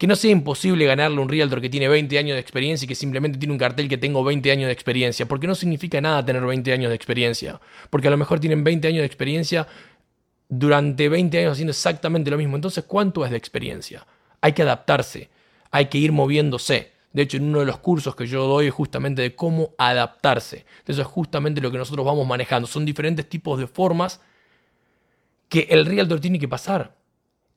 Que 0.00 0.06
no 0.06 0.16
sea 0.16 0.30
imposible 0.30 0.86
ganarle 0.86 1.20
un 1.20 1.28
realtor 1.28 1.60
que 1.60 1.68
tiene 1.68 1.86
20 1.86 2.16
años 2.16 2.34
de 2.34 2.40
experiencia 2.40 2.86
y 2.86 2.88
que 2.88 2.94
simplemente 2.94 3.38
tiene 3.38 3.52
un 3.52 3.58
cartel 3.58 3.86
que 3.86 3.98
tengo 3.98 4.24
20 4.24 4.50
años 4.50 4.68
de 4.68 4.72
experiencia. 4.72 5.26
Porque 5.26 5.46
no 5.46 5.54
significa 5.54 6.00
nada 6.00 6.24
tener 6.24 6.42
20 6.42 6.72
años 6.72 6.88
de 6.88 6.94
experiencia. 6.94 7.60
Porque 7.90 8.08
a 8.08 8.10
lo 8.10 8.16
mejor 8.16 8.40
tienen 8.40 8.64
20 8.64 8.88
años 8.88 9.00
de 9.00 9.04
experiencia 9.04 9.66
durante 10.48 11.10
20 11.10 11.40
años 11.40 11.52
haciendo 11.52 11.72
exactamente 11.72 12.30
lo 12.30 12.38
mismo. 12.38 12.56
Entonces, 12.56 12.84
¿cuánto 12.84 13.26
es 13.26 13.30
de 13.30 13.36
experiencia? 13.36 14.06
Hay 14.40 14.54
que 14.54 14.62
adaptarse, 14.62 15.28
hay 15.70 15.88
que 15.88 15.98
ir 15.98 16.12
moviéndose. 16.12 16.92
De 17.12 17.20
hecho, 17.20 17.36
en 17.36 17.44
uno 17.44 17.60
de 17.60 17.66
los 17.66 17.76
cursos 17.76 18.16
que 18.16 18.26
yo 18.26 18.46
doy 18.46 18.68
es 18.68 18.72
justamente 18.72 19.20
de 19.20 19.34
cómo 19.34 19.74
adaptarse. 19.76 20.64
Eso 20.86 21.02
es 21.02 21.08
justamente 21.08 21.60
lo 21.60 21.70
que 21.70 21.76
nosotros 21.76 22.06
vamos 22.06 22.26
manejando. 22.26 22.66
Son 22.66 22.86
diferentes 22.86 23.28
tipos 23.28 23.58
de 23.58 23.66
formas 23.66 24.22
que 25.50 25.66
el 25.68 25.84
realtor 25.84 26.20
tiene 26.20 26.38
que 26.38 26.48
pasar. 26.48 26.99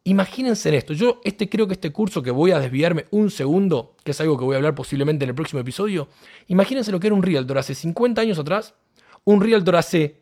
Imagínense 0.06 0.68
en 0.70 0.76
esto. 0.76 0.94
Yo 0.94 1.22
este, 1.24 1.48
creo 1.48 1.68
que 1.68 1.74
este 1.74 1.92
curso 1.92 2.22
que 2.22 2.32
voy 2.32 2.52
a 2.52 2.60
desviarme 2.60 3.06
un 3.12 3.32
segundo, 3.32 3.96
que 4.04 4.12
es 4.12 4.20
algo 4.20 4.38
que 4.38 4.44
voy 4.44 4.56
a 4.56 4.58
hablar 4.58 4.76
posiblemente 4.76 5.24
en 5.24 5.30
el 5.30 5.36
próximo 5.36 5.62
episodio, 5.62 6.10
imagínense 6.48 6.92
lo 6.92 7.00
que 7.00 7.08
era 7.08 7.16
un 7.16 7.24
realtor 7.24 7.58
hace 7.58 7.74
50 7.74 8.22
años 8.22 8.38
atrás, 8.38 8.76
un 9.24 9.42
realtor 9.42 9.78
hace 9.78 10.22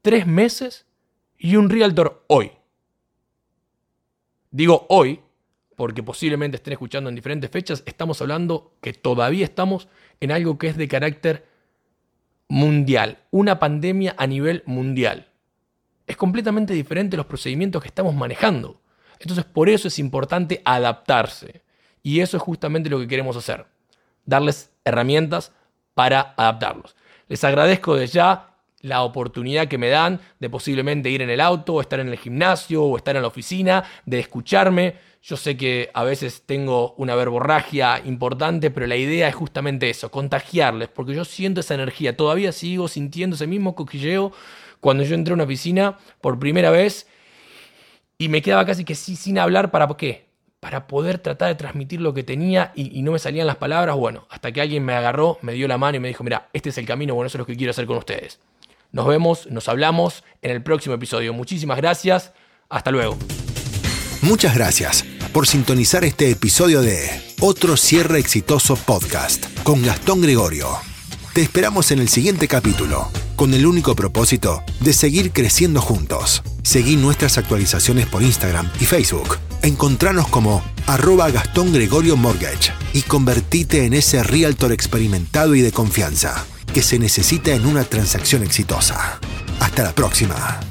3 0.00 0.26
meses 0.26 0.86
y 1.38 1.56
un 1.56 1.68
realtor 1.68 2.24
hoy. 2.28 2.52
Digo 4.50 4.86
hoy 4.88 5.20
porque 5.76 6.02
posiblemente 6.02 6.56
estén 6.56 6.72
escuchando 6.72 7.10
en 7.10 7.14
diferentes 7.14 7.50
fechas, 7.50 7.82
estamos 7.86 8.20
hablando 8.22 8.72
que 8.80 8.94
todavía 8.94 9.44
estamos 9.44 9.88
en 10.20 10.32
algo 10.32 10.58
que 10.58 10.68
es 10.68 10.76
de 10.76 10.88
carácter 10.88 11.46
mundial, 12.48 13.18
una 13.30 13.58
pandemia 13.58 14.14
a 14.18 14.26
nivel 14.26 14.62
mundial. 14.64 15.28
Es 16.06 16.16
completamente 16.16 16.72
diferente 16.72 17.16
los 17.16 17.26
procedimientos 17.26 17.82
que 17.82 17.88
estamos 17.88 18.14
manejando. 18.14 18.80
Entonces 19.20 19.44
por 19.44 19.68
eso 19.68 19.88
es 19.88 19.98
importante 19.98 20.62
adaptarse. 20.64 21.62
Y 22.02 22.20
eso 22.20 22.36
es 22.36 22.42
justamente 22.42 22.90
lo 22.90 22.98
que 22.98 23.08
queremos 23.08 23.36
hacer. 23.36 23.66
Darles 24.24 24.70
herramientas 24.84 25.52
para 25.94 26.34
adaptarlos. 26.36 26.96
Les 27.28 27.42
agradezco 27.44 27.96
de 27.96 28.06
ya 28.06 28.48
la 28.80 29.02
oportunidad 29.02 29.68
que 29.68 29.78
me 29.78 29.88
dan 29.88 30.20
de 30.38 30.48
posiblemente 30.48 31.10
ir 31.10 31.22
en 31.22 31.30
el 31.30 31.40
auto, 31.40 31.74
o 31.74 31.80
estar 31.80 32.00
en 32.00 32.08
el 32.08 32.18
gimnasio, 32.18 32.84
o 32.84 32.96
estar 32.96 33.16
en 33.16 33.22
la 33.22 33.28
oficina, 33.28 33.84
de 34.06 34.20
escucharme. 34.20 34.94
Yo 35.22 35.36
sé 35.36 35.56
que 35.56 35.90
a 35.94 36.04
veces 36.04 36.42
tengo 36.46 36.94
una 36.96 37.16
verborragia 37.16 38.00
importante, 38.04 38.70
pero 38.70 38.86
la 38.86 38.96
idea 38.96 39.28
es 39.28 39.34
justamente 39.34 39.90
eso, 39.90 40.10
contagiarles, 40.10 40.88
porque 40.88 41.14
yo 41.14 41.24
siento 41.24 41.60
esa 41.60 41.74
energía, 41.74 42.16
todavía 42.16 42.52
sigo 42.52 42.86
sintiendo 42.86 43.34
ese 43.34 43.48
mismo 43.48 43.74
coquilleo 43.74 44.32
cuando 44.80 45.02
yo 45.02 45.16
entré 45.16 45.32
a 45.32 45.34
una 45.34 45.46
piscina 45.46 45.98
por 46.20 46.38
primera 46.38 46.70
vez 46.70 47.08
y 48.18 48.28
me 48.28 48.42
quedaba 48.42 48.66
casi 48.66 48.84
que 48.84 48.96
sí, 48.96 49.16
sin 49.16 49.38
hablar, 49.38 49.70
¿para 49.70 49.88
qué? 49.96 50.26
Para 50.60 50.88
poder 50.88 51.18
tratar 51.18 51.48
de 51.48 51.54
transmitir 51.54 52.00
lo 52.00 52.12
que 52.12 52.24
tenía 52.24 52.72
y, 52.74 52.98
y, 52.98 53.02
no 53.02 53.12
me 53.12 53.20
salían 53.20 53.46
las 53.46 53.56
palabras, 53.56 53.96
bueno, 53.96 54.26
hasta 54.28 54.50
que 54.50 54.60
alguien 54.60 54.84
me 54.84 54.92
agarró, 54.92 55.38
me 55.40 55.52
dio 55.52 55.68
la 55.68 55.78
mano 55.78 55.96
y 55.96 56.00
me 56.00 56.08
dijo, 56.08 56.24
mira, 56.24 56.48
este 56.52 56.70
es 56.70 56.78
el 56.78 56.86
camino, 56.86 57.14
bueno, 57.14 57.28
eso 57.28 57.38
es 57.38 57.40
lo 57.40 57.46
que 57.46 57.56
quiero 57.56 57.70
hacer 57.70 57.86
con 57.86 57.96
ustedes. 57.96 58.40
Nos 58.90 59.06
vemos, 59.06 59.46
nos 59.46 59.68
hablamos 59.68 60.24
en 60.42 60.50
el 60.50 60.62
próximo 60.62 60.94
episodio. 60.94 61.32
Muchísimas 61.32 61.76
gracias, 61.76 62.32
hasta 62.68 62.90
luego. 62.90 63.16
Muchas 64.22 64.54
gracias 64.54 65.04
por 65.32 65.46
sintonizar 65.46 66.04
este 66.04 66.30
episodio 66.30 66.80
de 66.82 67.08
Otro 67.40 67.76
Cierre 67.76 68.18
Exitoso 68.18 68.76
Podcast 68.76 69.46
con 69.62 69.82
Gastón 69.84 70.22
Gregorio. 70.22 70.87
Te 71.38 71.44
esperamos 71.44 71.92
en 71.92 72.00
el 72.00 72.08
siguiente 72.08 72.48
capítulo, 72.48 73.12
con 73.36 73.54
el 73.54 73.64
único 73.64 73.94
propósito 73.94 74.64
de 74.80 74.92
seguir 74.92 75.30
creciendo 75.30 75.80
juntos. 75.80 76.42
Seguí 76.64 76.96
nuestras 76.96 77.38
actualizaciones 77.38 78.06
por 78.06 78.24
Instagram 78.24 78.68
y 78.80 78.86
Facebook. 78.86 79.38
Encontranos 79.62 80.26
como 80.26 80.64
arroba 80.88 81.30
Gastón 81.30 81.72
Gregorio 81.72 82.16
Mortgage 82.16 82.72
y 82.92 83.02
convertite 83.02 83.84
en 83.84 83.94
ese 83.94 84.20
realtor 84.24 84.72
experimentado 84.72 85.54
y 85.54 85.60
de 85.60 85.70
confianza 85.70 86.44
que 86.74 86.82
se 86.82 86.98
necesita 86.98 87.52
en 87.52 87.66
una 87.66 87.84
transacción 87.84 88.42
exitosa. 88.42 89.20
Hasta 89.60 89.84
la 89.84 89.94
próxima. 89.94 90.67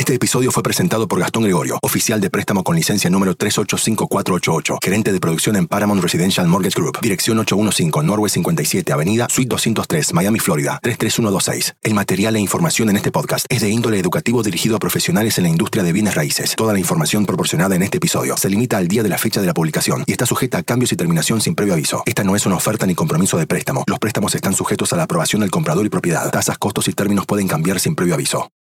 Este 0.00 0.14
episodio 0.14 0.50
fue 0.50 0.62
presentado 0.62 1.06
por 1.06 1.20
Gastón 1.20 1.42
Gregorio, 1.42 1.78
oficial 1.82 2.22
de 2.22 2.30
préstamo 2.30 2.64
con 2.64 2.74
licencia 2.74 3.10
número 3.10 3.34
385488, 3.34 4.78
gerente 4.82 5.12
de 5.12 5.20
producción 5.20 5.56
en 5.56 5.66
Paramount 5.66 6.02
Residential 6.02 6.48
Mortgage 6.48 6.80
Group, 6.80 7.00
dirección 7.02 7.38
815 7.38 8.06
Norway 8.06 8.30
57, 8.30 8.94
Avenida 8.94 9.26
Suite 9.28 9.50
203, 9.50 10.14
Miami, 10.14 10.38
Florida 10.38 10.80
33126. 10.82 11.74
El 11.82 11.92
material 11.92 12.36
e 12.36 12.40
información 12.40 12.88
en 12.88 12.96
este 12.96 13.12
podcast 13.12 13.44
es 13.50 13.60
de 13.60 13.68
índole 13.68 13.98
educativo 13.98 14.42
dirigido 14.42 14.76
a 14.76 14.78
profesionales 14.78 15.36
en 15.36 15.44
la 15.44 15.50
industria 15.50 15.82
de 15.82 15.92
bienes 15.92 16.14
raíces. 16.14 16.54
Toda 16.56 16.72
la 16.72 16.78
información 16.78 17.26
proporcionada 17.26 17.76
en 17.76 17.82
este 17.82 17.98
episodio 17.98 18.38
se 18.38 18.48
limita 18.48 18.78
al 18.78 18.88
día 18.88 19.02
de 19.02 19.10
la 19.10 19.18
fecha 19.18 19.42
de 19.42 19.48
la 19.48 19.52
publicación 19.52 20.04
y 20.06 20.12
está 20.12 20.24
sujeta 20.24 20.56
a 20.56 20.62
cambios 20.62 20.92
y 20.92 20.96
terminación 20.96 21.42
sin 21.42 21.54
previo 21.54 21.74
aviso. 21.74 22.04
Esta 22.06 22.24
no 22.24 22.34
es 22.34 22.46
una 22.46 22.56
oferta 22.56 22.86
ni 22.86 22.94
compromiso 22.94 23.36
de 23.36 23.46
préstamo. 23.46 23.84
Los 23.86 23.98
préstamos 23.98 24.34
están 24.34 24.54
sujetos 24.54 24.94
a 24.94 24.96
la 24.96 25.02
aprobación 25.02 25.42
del 25.42 25.50
comprador 25.50 25.84
y 25.84 25.90
propiedad. 25.90 26.30
Tasas, 26.30 26.56
costos 26.56 26.88
y 26.88 26.94
términos 26.94 27.26
pueden 27.26 27.48
cambiar 27.48 27.78
sin 27.80 27.94
previo 27.94 28.14
aviso. 28.14 28.50